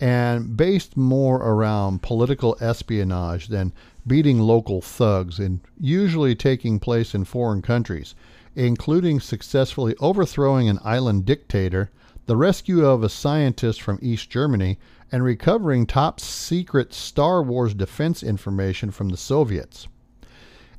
and 0.00 0.56
based 0.56 0.96
more 0.96 1.36
around 1.36 2.02
political 2.02 2.56
espionage 2.60 3.48
than 3.48 3.72
beating 4.06 4.38
local 4.40 4.80
thugs 4.80 5.38
and 5.38 5.60
usually 5.80 6.34
taking 6.34 6.78
place 6.78 7.14
in 7.14 7.24
foreign 7.24 7.62
countries 7.62 8.14
including 8.56 9.20
successfully 9.20 9.94
overthrowing 10.00 10.66
an 10.68 10.80
island 10.82 11.26
dictator, 11.26 11.90
the 12.24 12.36
rescue 12.36 12.84
of 12.84 13.04
a 13.04 13.08
scientist 13.08 13.82
from 13.82 13.98
East 14.00 14.30
Germany, 14.30 14.78
and 15.12 15.22
recovering 15.22 15.86
top 15.86 16.18
secret 16.18 16.92
Star 16.92 17.42
Wars 17.42 17.74
defense 17.74 18.22
information 18.22 18.90
from 18.90 19.10
the 19.10 19.16
Soviets. 19.16 19.86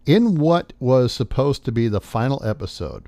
In 0.06 0.36
what 0.36 0.74
was 0.80 1.14
supposed 1.14 1.64
to 1.66 1.72
be 1.72 1.88
the 1.88 2.02
final 2.02 2.42
episode, 2.44 3.06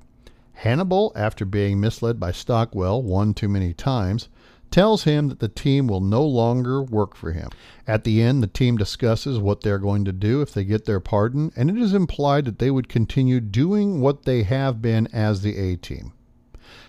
Hannibal, 0.53 1.11
after 1.15 1.45
being 1.45 1.79
misled 1.79 2.19
by 2.19 2.31
Stockwell 2.31 3.01
one 3.01 3.33
too 3.33 3.49
many 3.49 3.73
times, 3.73 4.29
tells 4.71 5.03
him 5.03 5.29
that 5.29 5.39
the 5.39 5.47
team 5.47 5.87
will 5.87 6.01
no 6.01 6.23
longer 6.23 6.81
work 6.81 7.15
for 7.15 7.31
him. 7.31 7.49
At 7.87 8.03
the 8.03 8.21
end, 8.21 8.43
the 8.43 8.47
team 8.47 8.77
discusses 8.77 9.39
what 9.39 9.61
they're 9.61 9.79
going 9.79 10.05
to 10.05 10.11
do 10.11 10.41
if 10.41 10.53
they 10.53 10.63
get 10.63 10.85
their 10.85 10.99
pardon, 10.99 11.51
and 11.55 11.69
it 11.69 11.77
is 11.77 11.93
implied 11.93 12.45
that 12.45 12.59
they 12.59 12.71
would 12.71 12.89
continue 12.89 13.39
doing 13.39 14.01
what 14.01 14.23
they 14.23 14.43
have 14.43 14.81
been 14.81 15.07
as 15.07 15.41
the 15.41 15.57
A 15.57 15.75
team. 15.75 16.13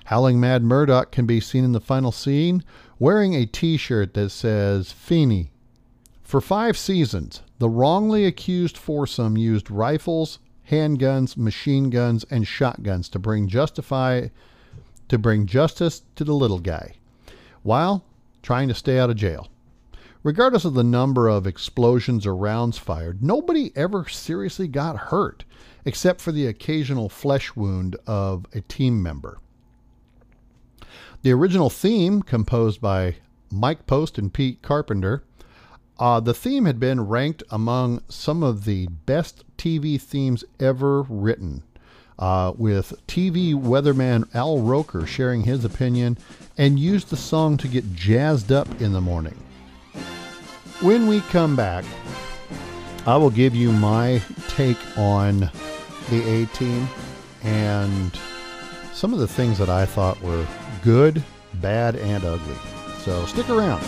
Howling 0.06 0.40
Mad 0.40 0.62
Murdock 0.62 1.12
can 1.12 1.26
be 1.26 1.40
seen 1.40 1.64
in 1.64 1.72
the 1.72 1.80
final 1.80 2.12
scene 2.12 2.64
wearing 2.98 3.34
a 3.34 3.46
t 3.46 3.76
shirt 3.76 4.14
that 4.14 4.30
says 4.30 4.92
Fini. 4.92 5.50
For 6.22 6.40
five 6.40 6.76
seasons, 6.76 7.42
the 7.58 7.68
wrongly 7.68 8.24
accused 8.24 8.76
foursome 8.76 9.36
used 9.36 9.70
rifles, 9.70 10.38
handguns, 10.70 11.36
machine 11.36 11.90
guns, 11.90 12.24
and 12.30 12.46
shotguns 12.46 13.08
to 13.10 13.18
bring 13.18 13.48
justify 13.48 14.28
to 15.08 15.18
bring 15.18 15.46
justice 15.46 16.02
to 16.14 16.22
the 16.22 16.34
little 16.34 16.60
guy 16.60 16.94
while 17.62 18.04
trying 18.42 18.68
to 18.68 18.74
stay 18.74 18.98
out 18.98 19.10
of 19.10 19.16
jail. 19.16 19.48
Regardless 20.22 20.64
of 20.64 20.74
the 20.74 20.84
number 20.84 21.28
of 21.28 21.46
explosions 21.46 22.26
or 22.26 22.36
rounds 22.36 22.76
fired, 22.76 23.22
nobody 23.22 23.72
ever 23.74 24.06
seriously 24.08 24.68
got 24.68 24.96
hurt, 24.96 25.44
except 25.84 26.20
for 26.20 26.30
the 26.30 26.46
occasional 26.46 27.08
flesh 27.08 27.56
wound 27.56 27.96
of 28.06 28.44
a 28.54 28.60
team 28.60 29.02
member. 29.02 29.38
The 31.22 31.32
original 31.32 31.70
theme, 31.70 32.22
composed 32.22 32.80
by 32.80 33.16
Mike 33.50 33.86
Post 33.86 34.18
and 34.18 34.32
Pete 34.32 34.62
Carpenter, 34.62 35.24
uh, 35.98 36.20
the 36.20 36.34
theme 36.34 36.64
had 36.64 36.80
been 36.80 37.06
ranked 37.06 37.42
among 37.50 38.02
some 38.08 38.42
of 38.42 38.64
the 38.64 38.86
best 38.86 39.44
TV 39.58 40.00
themes 40.00 40.44
ever 40.58 41.02
written 41.02 41.62
uh, 42.20 42.52
with 42.56 42.94
TV 43.08 43.54
weatherman 43.54 44.32
Al 44.34 44.60
Roker 44.60 45.06
sharing 45.06 45.42
his 45.42 45.64
opinion 45.64 46.18
and 46.56 46.78
used 46.78 47.08
the 47.08 47.16
song 47.16 47.56
to 47.56 47.66
get 47.66 47.94
jazzed 47.94 48.52
up 48.52 48.68
in 48.80 48.92
the 48.92 49.00
morning. 49.00 49.42
When 50.80 51.06
we 51.06 51.20
come 51.22 51.56
back, 51.56 51.84
I 53.06 53.16
will 53.16 53.30
give 53.30 53.54
you 53.54 53.72
my 53.72 54.22
take 54.48 54.78
on 54.96 55.50
the 56.10 56.22
A 56.28 56.46
team 56.46 56.86
and 57.42 58.12
some 58.92 59.14
of 59.14 59.18
the 59.18 59.28
things 59.28 59.56
that 59.58 59.70
I 59.70 59.86
thought 59.86 60.20
were 60.20 60.46
good, 60.82 61.24
bad, 61.54 61.96
and 61.96 62.22
ugly. 62.24 62.56
So 62.98 63.24
stick 63.24 63.48
around. 63.48 63.82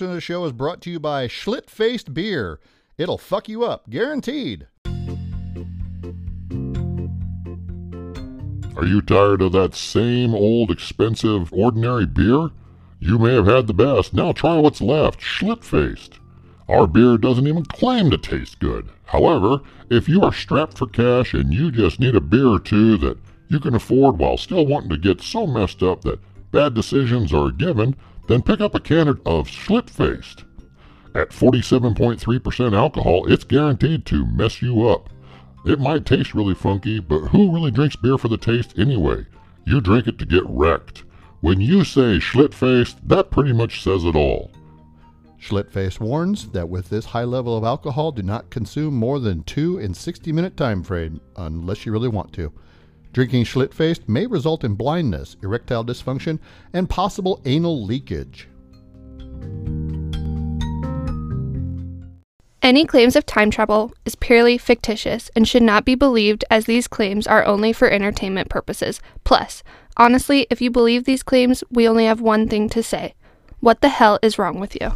Portion 0.00 0.12
of 0.12 0.16
the 0.16 0.20
show 0.22 0.46
is 0.46 0.52
brought 0.52 0.80
to 0.80 0.90
you 0.90 0.98
by 0.98 1.28
Schlitt 1.28 1.68
Faced 1.68 2.14
Beer. 2.14 2.58
It'll 2.96 3.18
fuck 3.18 3.50
you 3.50 3.64
up, 3.64 3.90
guaranteed. 3.90 4.66
Are 8.76 8.86
you 8.86 9.02
tired 9.02 9.42
of 9.42 9.52
that 9.52 9.74
same 9.74 10.34
old 10.34 10.70
expensive 10.70 11.52
ordinary 11.52 12.06
beer? 12.06 12.48
You 12.98 13.18
may 13.18 13.34
have 13.34 13.44
had 13.44 13.66
the 13.66 13.74
best. 13.74 14.14
Now 14.14 14.32
try 14.32 14.56
what's 14.56 14.80
left, 14.80 15.20
Schlitt 15.20 15.62
Faced. 15.62 16.18
Our 16.66 16.86
beer 16.86 17.18
doesn't 17.18 17.46
even 17.46 17.66
claim 17.66 18.10
to 18.10 18.16
taste 18.16 18.58
good. 18.58 18.88
However, 19.04 19.60
if 19.90 20.08
you 20.08 20.22
are 20.22 20.32
strapped 20.32 20.78
for 20.78 20.86
cash 20.86 21.34
and 21.34 21.52
you 21.52 21.70
just 21.70 22.00
need 22.00 22.16
a 22.16 22.22
beer 22.22 22.46
or 22.46 22.58
two 22.58 22.96
that 22.98 23.18
you 23.48 23.60
can 23.60 23.74
afford 23.74 24.16
while 24.16 24.38
still 24.38 24.64
wanting 24.64 24.90
to 24.90 24.96
get 24.96 25.20
so 25.20 25.46
messed 25.46 25.82
up 25.82 26.00
that 26.04 26.20
bad 26.52 26.72
decisions 26.72 27.34
are 27.34 27.50
given, 27.50 27.96
then 28.30 28.42
pick 28.42 28.60
up 28.60 28.76
a 28.76 28.80
can 28.80 29.08
of 29.08 29.48
Schlitt-Faced. 29.48 30.44
At 31.16 31.30
47.3% 31.30 32.76
alcohol, 32.76 33.26
it's 33.26 33.42
guaranteed 33.42 34.06
to 34.06 34.24
mess 34.24 34.62
you 34.62 34.88
up. 34.88 35.10
It 35.66 35.80
might 35.80 36.06
taste 36.06 36.32
really 36.32 36.54
funky, 36.54 37.00
but 37.00 37.26
who 37.28 37.52
really 37.52 37.72
drinks 37.72 37.96
beer 37.96 38.16
for 38.16 38.28
the 38.28 38.36
taste 38.36 38.78
anyway? 38.78 39.26
You 39.66 39.80
drink 39.80 40.06
it 40.06 40.16
to 40.20 40.26
get 40.26 40.44
wrecked. 40.46 41.02
When 41.40 41.60
you 41.60 41.82
say 41.82 42.20
Schlitt-Faced, 42.20 43.08
that 43.08 43.32
pretty 43.32 43.52
much 43.52 43.82
says 43.82 44.04
it 44.04 44.14
all. 44.14 44.52
Schlitt-Faced 45.40 45.98
warns 46.00 46.50
that 46.50 46.68
with 46.68 46.88
this 46.88 47.06
high 47.06 47.24
level 47.24 47.56
of 47.56 47.64
alcohol, 47.64 48.12
do 48.12 48.22
not 48.22 48.50
consume 48.50 48.94
more 48.94 49.18
than 49.18 49.42
two 49.42 49.78
in 49.78 49.92
60 49.92 50.30
minute 50.30 50.56
time 50.56 50.84
frame 50.84 51.20
unless 51.36 51.84
you 51.84 51.90
really 51.90 52.08
want 52.08 52.32
to. 52.34 52.52
Drinking 53.12 53.44
Schlitt-Faced 53.44 54.08
may 54.08 54.26
result 54.26 54.64
in 54.64 54.74
blindness, 54.74 55.36
erectile 55.42 55.84
dysfunction, 55.84 56.38
and 56.72 56.88
possible 56.88 57.40
anal 57.44 57.84
leakage. 57.84 58.48
Any 62.62 62.84
claims 62.84 63.16
of 63.16 63.26
time 63.26 63.50
travel 63.50 63.92
is 64.04 64.14
purely 64.14 64.58
fictitious 64.58 65.30
and 65.34 65.48
should 65.48 65.62
not 65.62 65.84
be 65.84 65.94
believed 65.94 66.44
as 66.50 66.66
these 66.66 66.86
claims 66.86 67.26
are 67.26 67.44
only 67.44 67.72
for 67.72 67.88
entertainment 67.88 68.48
purposes. 68.48 69.00
Plus, 69.24 69.62
Honestly, 70.00 70.46
if 70.48 70.62
you 70.62 70.70
believe 70.70 71.04
these 71.04 71.22
claims, 71.22 71.62
we 71.70 71.86
only 71.86 72.06
have 72.06 72.22
one 72.22 72.48
thing 72.48 72.70
to 72.70 72.82
say. 72.82 73.12
What 73.60 73.82
the 73.82 73.90
hell 73.90 74.18
is 74.22 74.38
wrong 74.38 74.58
with 74.58 74.74
you? 74.80 74.92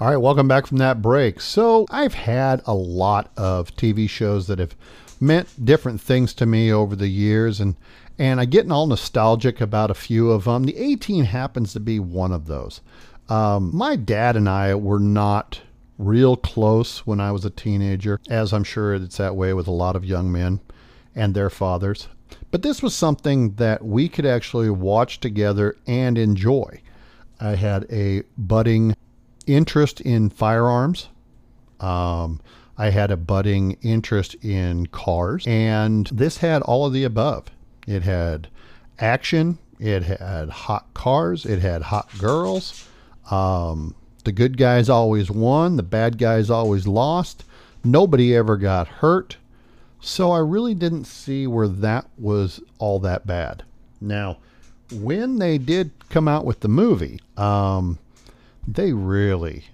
All 0.00 0.08
right, 0.08 0.16
welcome 0.16 0.48
back 0.48 0.66
from 0.66 0.78
that 0.78 1.02
break. 1.02 1.38
So, 1.38 1.84
I've 1.90 2.14
had 2.14 2.62
a 2.64 2.72
lot 2.72 3.30
of 3.36 3.76
TV 3.76 4.08
shows 4.08 4.46
that 4.46 4.58
have 4.58 4.74
meant 5.20 5.64
different 5.64 6.00
things 6.00 6.32
to 6.34 6.46
me 6.46 6.72
over 6.72 6.96
the 6.96 7.08
years, 7.08 7.60
and 7.60 7.76
and 8.18 8.40
I 8.40 8.44
get 8.44 8.70
all 8.70 8.86
nostalgic 8.86 9.60
about 9.60 9.90
a 9.90 9.94
few 9.94 10.30
of 10.30 10.44
them. 10.44 10.64
The 10.64 10.76
A 10.76 10.96
Team 10.96 11.24
happens 11.24 11.72
to 11.72 11.80
be 11.80 11.98
one 11.98 12.32
of 12.32 12.46
those. 12.46 12.80
Um, 13.28 13.70
my 13.74 13.96
dad 13.96 14.36
and 14.36 14.48
I 14.48 14.74
were 14.74 14.98
not 14.98 15.60
real 15.98 16.36
close 16.36 17.06
when 17.06 17.20
I 17.20 17.30
was 17.30 17.44
a 17.44 17.50
teenager, 17.50 18.20
as 18.28 18.52
I'm 18.52 18.64
sure 18.64 18.94
it's 18.94 19.18
that 19.18 19.36
way 19.36 19.54
with 19.54 19.68
a 19.68 19.72
lot 19.72 19.96
of 19.96 20.04
young 20.04 20.32
men 20.32 20.60
and 21.14 21.34
their 21.34 21.50
fathers. 21.50 22.08
But 22.50 22.62
this 22.62 22.82
was 22.82 22.94
something 22.94 23.54
that 23.54 23.84
we 23.84 24.08
could 24.08 24.26
actually 24.26 24.70
watch 24.70 25.20
together 25.20 25.76
and 25.86 26.18
enjoy. 26.18 26.80
I 27.40 27.54
had 27.54 27.86
a 27.90 28.22
budding 28.36 28.96
interest 29.46 30.00
in 30.00 30.30
firearms. 30.30 31.08
Um, 31.78 32.40
I 32.80 32.88
had 32.88 33.10
a 33.10 33.16
budding 33.18 33.76
interest 33.82 34.36
in 34.42 34.86
cars, 34.86 35.46
and 35.46 36.06
this 36.06 36.38
had 36.38 36.62
all 36.62 36.86
of 36.86 36.94
the 36.94 37.04
above. 37.04 37.48
It 37.86 38.04
had 38.04 38.48
action, 38.98 39.58
it 39.78 40.04
had 40.04 40.48
hot 40.48 40.86
cars, 40.94 41.44
it 41.44 41.58
had 41.58 41.82
hot 41.82 42.08
girls. 42.16 42.88
Um, 43.30 43.94
the 44.24 44.32
good 44.32 44.56
guys 44.56 44.88
always 44.88 45.30
won, 45.30 45.76
the 45.76 45.82
bad 45.82 46.16
guys 46.16 46.48
always 46.48 46.86
lost. 46.86 47.44
Nobody 47.84 48.34
ever 48.34 48.56
got 48.56 48.88
hurt. 48.88 49.36
So 50.00 50.32
I 50.32 50.38
really 50.38 50.74
didn't 50.74 51.04
see 51.04 51.46
where 51.46 51.68
that 51.68 52.08
was 52.16 52.62
all 52.78 52.98
that 53.00 53.26
bad. 53.26 53.62
Now, 54.00 54.38
when 54.90 55.38
they 55.38 55.58
did 55.58 55.90
come 56.08 56.26
out 56.26 56.46
with 56.46 56.60
the 56.60 56.68
movie, 56.68 57.20
um, 57.36 57.98
they 58.66 58.94
really 58.94 59.66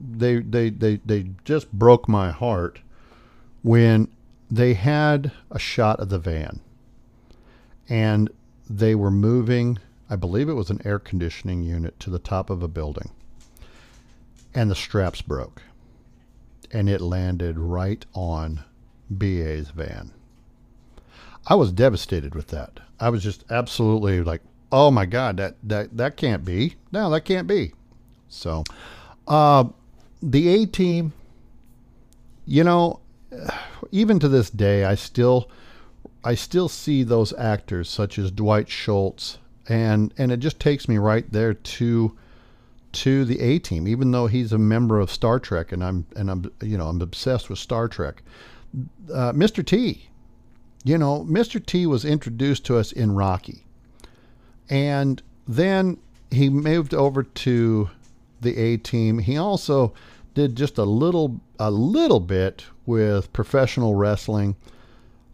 they 0.00 0.40
they 0.40 0.70
they 0.70 0.96
they 1.04 1.30
just 1.44 1.72
broke 1.72 2.08
my 2.08 2.30
heart 2.30 2.80
when 3.62 4.08
they 4.50 4.74
had 4.74 5.30
a 5.50 5.58
shot 5.58 6.00
of 6.00 6.08
the 6.08 6.18
van 6.18 6.60
and 7.88 8.30
they 8.68 8.94
were 8.94 9.10
moving 9.10 9.78
I 10.08 10.16
believe 10.16 10.48
it 10.48 10.54
was 10.54 10.70
an 10.70 10.80
air 10.84 10.98
conditioning 10.98 11.62
unit 11.62 12.00
to 12.00 12.10
the 12.10 12.18
top 12.18 12.50
of 12.50 12.62
a 12.62 12.68
building 12.68 13.10
and 14.54 14.70
the 14.70 14.74
straps 14.74 15.22
broke 15.22 15.62
and 16.72 16.88
it 16.88 17.00
landed 17.00 17.58
right 17.58 18.04
on 18.14 18.64
BA's 19.10 19.70
van. 19.70 20.12
I 21.46 21.54
was 21.54 21.72
devastated 21.72 22.34
with 22.34 22.48
that. 22.48 22.80
I 22.98 23.08
was 23.10 23.22
just 23.22 23.44
absolutely 23.50 24.22
like, 24.22 24.42
"Oh 24.70 24.90
my 24.90 25.06
god, 25.06 25.36
that 25.38 25.56
that 25.64 25.96
that 25.96 26.16
can't 26.16 26.44
be. 26.44 26.76
No, 26.92 27.10
that 27.10 27.22
can't 27.22 27.48
be." 27.48 27.72
So, 28.28 28.62
uh, 29.26 29.64
the 30.22 30.48
A 30.48 30.66
team, 30.66 31.12
you 32.46 32.64
know, 32.64 33.00
even 33.90 34.18
to 34.18 34.28
this 34.28 34.50
day, 34.50 34.84
I 34.84 34.94
still, 34.94 35.50
I 36.24 36.34
still 36.34 36.68
see 36.68 37.02
those 37.02 37.32
actors 37.34 37.88
such 37.88 38.18
as 38.18 38.30
Dwight 38.30 38.68
Schultz, 38.68 39.38
and 39.68 40.12
and 40.18 40.32
it 40.32 40.38
just 40.38 40.60
takes 40.60 40.88
me 40.88 40.98
right 40.98 41.30
there 41.32 41.54
to, 41.54 42.16
to 42.92 43.24
the 43.24 43.40
A 43.40 43.58
team. 43.58 43.86
Even 43.86 44.10
though 44.10 44.26
he's 44.26 44.52
a 44.52 44.58
member 44.58 45.00
of 45.00 45.10
Star 45.10 45.38
Trek, 45.38 45.72
and 45.72 45.82
I'm 45.82 46.06
and 46.16 46.30
I'm 46.30 46.50
you 46.62 46.76
know 46.76 46.88
I'm 46.88 47.00
obsessed 47.00 47.48
with 47.48 47.58
Star 47.58 47.88
Trek. 47.88 48.22
Uh, 49.12 49.32
Mr. 49.32 49.64
T, 49.66 50.08
you 50.84 50.96
know, 50.96 51.24
Mr. 51.28 51.64
T 51.64 51.86
was 51.86 52.04
introduced 52.04 52.64
to 52.66 52.76
us 52.76 52.92
in 52.92 53.12
Rocky, 53.12 53.64
and 54.68 55.22
then 55.48 55.98
he 56.30 56.48
moved 56.48 56.94
over 56.94 57.22
to 57.22 57.90
the 58.40 58.56
A 58.56 58.76
team. 58.76 59.18
He 59.18 59.36
also 59.36 59.92
did 60.34 60.56
just 60.56 60.78
a 60.78 60.84
little 60.84 61.40
a 61.58 61.70
little 61.70 62.20
bit 62.20 62.64
with 62.86 63.32
professional 63.32 63.94
wrestling. 63.94 64.56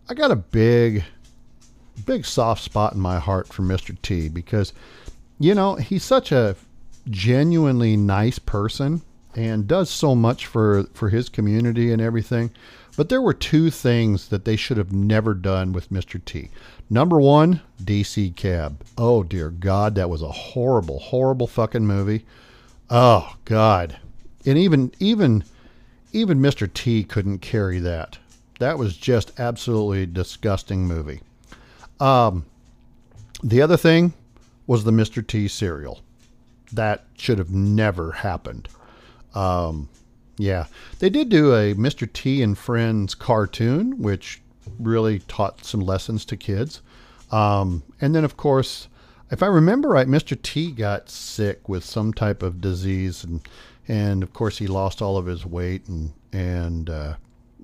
I 0.08 0.14
got 0.14 0.30
a 0.30 0.36
big 0.36 1.04
big 2.04 2.24
soft 2.26 2.62
spot 2.62 2.92
in 2.92 3.00
my 3.00 3.18
heart 3.18 3.48
for 3.48 3.62
Mr. 3.62 3.96
T 4.02 4.28
because 4.28 4.72
you 5.38 5.54
know, 5.54 5.74
he's 5.74 6.04
such 6.04 6.32
a 6.32 6.56
genuinely 7.08 7.96
nice 7.96 8.38
person 8.38 9.02
and 9.34 9.68
does 9.68 9.90
so 9.90 10.14
much 10.14 10.46
for 10.46 10.84
for 10.94 11.10
his 11.10 11.28
community 11.28 11.92
and 11.92 12.00
everything. 12.00 12.50
But 12.96 13.10
there 13.10 13.20
were 13.20 13.34
two 13.34 13.70
things 13.70 14.28
that 14.28 14.46
they 14.46 14.56
should 14.56 14.78
have 14.78 14.92
never 14.92 15.34
done 15.34 15.72
with 15.72 15.90
Mr. 15.90 16.22
T. 16.24 16.48
Number 16.88 17.20
one, 17.20 17.60
DC 17.82 18.34
Cab. 18.36 18.82
Oh 18.96 19.22
dear 19.22 19.50
God, 19.50 19.94
that 19.96 20.08
was 20.08 20.22
a 20.22 20.32
horrible, 20.32 20.98
horrible 20.98 21.46
fucking 21.46 21.86
movie. 21.86 22.24
Oh 22.88 23.34
God, 23.44 23.98
and 24.44 24.56
even 24.58 24.92
even 25.00 25.44
even 26.12 26.38
Mr. 26.38 26.72
T 26.72 27.02
couldn't 27.04 27.38
carry 27.38 27.78
that. 27.80 28.18
That 28.58 28.78
was 28.78 28.96
just 28.96 29.38
absolutely 29.38 30.06
disgusting 30.06 30.86
movie. 30.86 31.20
Um, 32.00 32.46
the 33.42 33.60
other 33.60 33.76
thing 33.76 34.14
was 34.66 34.84
the 34.84 34.92
Mr. 34.92 35.26
T 35.26 35.48
cereal. 35.48 36.00
That 36.72 37.04
should 37.16 37.38
have 37.38 37.50
never 37.50 38.12
happened. 38.12 38.68
Um, 39.34 39.88
yeah, 40.38 40.66
they 40.98 41.10
did 41.10 41.28
do 41.28 41.54
a 41.54 41.74
Mr. 41.74 42.10
T 42.10 42.42
and 42.42 42.56
Friends 42.56 43.14
cartoon, 43.14 44.02
which 44.02 44.40
really 44.78 45.20
taught 45.20 45.64
some 45.64 45.80
lessons 45.80 46.24
to 46.26 46.36
kids. 46.36 46.82
Um, 47.30 47.82
and 48.00 48.14
then, 48.14 48.24
of 48.24 48.36
course, 48.36 48.88
if 49.30 49.42
I 49.42 49.46
remember 49.46 49.88
right, 49.88 50.06
Mr. 50.06 50.40
T 50.40 50.70
got 50.70 51.10
sick 51.10 51.68
with 51.68 51.84
some 51.84 52.12
type 52.12 52.42
of 52.42 52.60
disease, 52.60 53.24
and 53.24 53.46
and 53.88 54.22
of 54.22 54.32
course 54.32 54.58
he 54.58 54.66
lost 54.66 55.02
all 55.02 55.16
of 55.16 55.26
his 55.26 55.44
weight, 55.44 55.88
and 55.88 56.12
and 56.32 56.88
uh, 56.88 57.16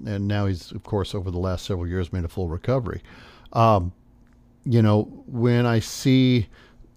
and 0.05 0.27
now 0.27 0.47
he's 0.47 0.73
of 0.73 0.83
course 0.83 1.15
over 1.15 1.31
the 1.31 1.39
last 1.39 1.65
several 1.65 1.87
years 1.87 2.13
made 2.13 2.25
a 2.25 2.29
full 2.29 2.49
recovery. 2.49 3.03
Um, 3.53 3.93
you 4.65 4.83
know, 4.83 5.05
when 5.27 5.67
I 5.67 5.81
see 5.81 6.49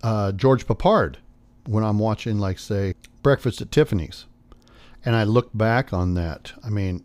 uh, 0.04 0.32
George 0.32 0.66
Peppard, 0.66 1.16
when 1.66 1.84
I'm 1.84 2.00
watching 2.00 2.40
like 2.40 2.60
say 2.60 2.96
Breakfast 3.22 3.62
at 3.62 3.72
Tiffany's, 3.72 4.26
and 5.04 5.16
I 5.16 5.24
look 5.24 5.50
back 5.54 5.94
on 5.94 6.16
that, 6.16 6.54
I 6.64 6.70
mean, 6.70 7.04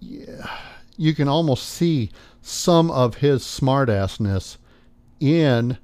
yeah, 0.00 0.50
you 0.96 1.14
can 1.14 1.28
almost 1.28 1.68
see 1.68 2.10
some 2.40 2.90
of 2.90 3.16
his 3.16 3.42
smartassness 3.42 4.56
in 5.20 5.78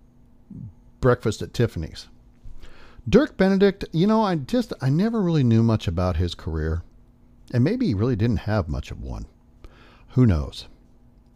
breakfast 1.01 1.43
at 1.43 1.55
Tiffany's. 1.55 2.09
Dirk 3.09 3.37
Benedict, 3.37 3.85
you 3.93 4.07
know, 4.07 4.23
I 4.23 4.37
just 4.37 4.73
I 4.81 4.91
never 4.91 5.21
really 5.21 5.43
knew 5.43 5.63
much 5.63 5.89
about 5.89 6.17
his 6.17 6.35
career. 6.35 6.83
And 7.53 7.65
maybe 7.65 7.87
he 7.87 7.95
really 7.95 8.17
didn't 8.17 8.39
have 8.39 8.69
much 8.69 8.91
of 8.91 9.03
one. 9.03 9.27
Who 10.11 10.27
knows? 10.27 10.67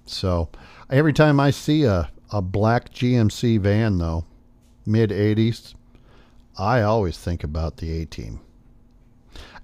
So, 0.06 0.50
every 0.90 1.12
time 1.12 1.40
I 1.40 1.50
see 1.50 1.84
a, 1.84 2.10
a 2.30 2.42
black 2.42 2.92
GMC 2.92 3.58
van 3.60 3.98
though, 3.98 4.24
mid 4.86 5.10
80s, 5.10 5.74
I 6.58 6.82
always 6.82 7.18
think 7.18 7.42
about 7.42 7.78
the 7.78 7.90
A 8.00 8.04
team. 8.04 8.40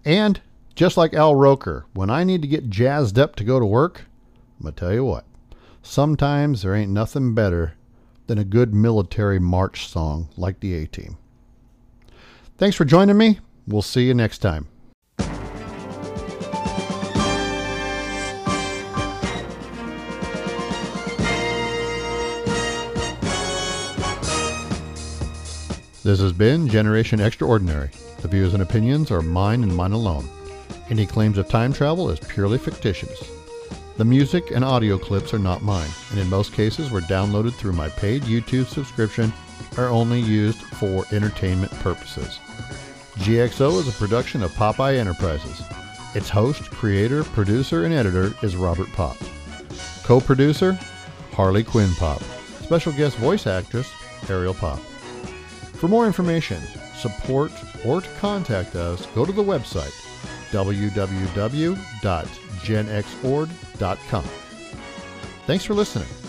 And 0.05 0.40
just 0.74 0.96
like 0.96 1.12
Al 1.12 1.34
Roker, 1.34 1.86
when 1.92 2.11
I 2.11 2.24
need 2.24 2.42
to 2.42 2.48
get 2.48 2.70
jazzed 2.70 3.18
up 3.18 3.36
to 3.36 3.44
go 3.44 3.61
to 3.61 3.66
work, 3.66 4.07
I'm 4.59 4.66
to 4.66 4.72
tell 4.72 4.92
you 4.92 5.05
what, 5.05 5.24
sometimes 5.82 6.62
there 6.62 6.74
ain't 6.74 6.90
nothing 6.90 7.34
better 7.34 7.74
than 8.31 8.39
a 8.39 8.45
good 8.45 8.72
military 8.72 9.41
march 9.41 9.89
song 9.89 10.28
like 10.37 10.61
the 10.61 10.72
A 10.76 10.87
Team. 10.87 11.18
Thanks 12.59 12.76
for 12.76 12.85
joining 12.85 13.18
me. 13.18 13.41
We'll 13.66 13.83
see 13.83 14.07
you 14.07 14.14
next 14.14 14.39
time. 14.39 14.68
This 26.05 26.20
has 26.20 26.33
been 26.33 26.68
Generation 26.68 27.18
Extraordinary. 27.18 27.91
The 28.22 28.28
views 28.28 28.55
and 28.55 28.62
opinions 28.62 29.11
are 29.11 29.22
mine 29.22 29.64
and 29.64 29.74
mine 29.74 29.91
alone. 29.91 30.28
Any 30.89 31.05
claims 31.05 31.37
of 31.37 31.49
time 31.49 31.72
travel 31.72 32.09
is 32.11 32.20
purely 32.20 32.59
fictitious. 32.59 33.39
The 34.01 34.07
music 34.07 34.51
and 34.51 34.64
audio 34.64 34.96
clips 34.96 35.34
are 35.34 35.38
not 35.38 35.61
mine, 35.61 35.90
and 36.09 36.18
in 36.18 36.30
most 36.30 36.55
cases 36.55 36.90
were 36.90 37.03
downloaded 37.03 37.53
through 37.53 37.74
my 37.74 37.90
paid 37.90 38.22
YouTube 38.22 38.66
subscription 38.66 39.30
are 39.76 39.90
only 39.90 40.18
used 40.20 40.57
for 40.57 41.05
entertainment 41.12 41.70
purposes. 41.80 42.38
GXO 43.18 43.78
is 43.78 43.88
a 43.88 43.98
production 43.98 44.42
of 44.42 44.53
Popeye 44.53 44.96
Enterprises. 44.96 45.62
Its 46.14 46.30
host, 46.30 46.70
creator, 46.70 47.24
producer, 47.24 47.84
and 47.84 47.92
editor 47.92 48.32
is 48.42 48.57
Robert 48.57 48.90
Pop. 48.94 49.18
Co-producer, 50.03 50.80
Harley 51.34 51.62
Quinn 51.62 51.92
Pop. 51.96 52.22
Special 52.62 52.94
guest 52.94 53.18
voice 53.18 53.46
actress, 53.46 53.92
Ariel 54.30 54.55
Pop. 54.55 54.78
For 55.74 55.88
more 55.88 56.07
information, 56.07 56.62
support, 56.96 57.53
or 57.84 58.01
to 58.01 58.09
contact 58.18 58.76
us, 58.76 59.05
go 59.14 59.26
to 59.26 59.32
the 59.32 59.44
website 59.44 59.92
www 60.53 61.76
Thanks 65.47 65.64
for 65.64 65.74
listening. 65.74 66.20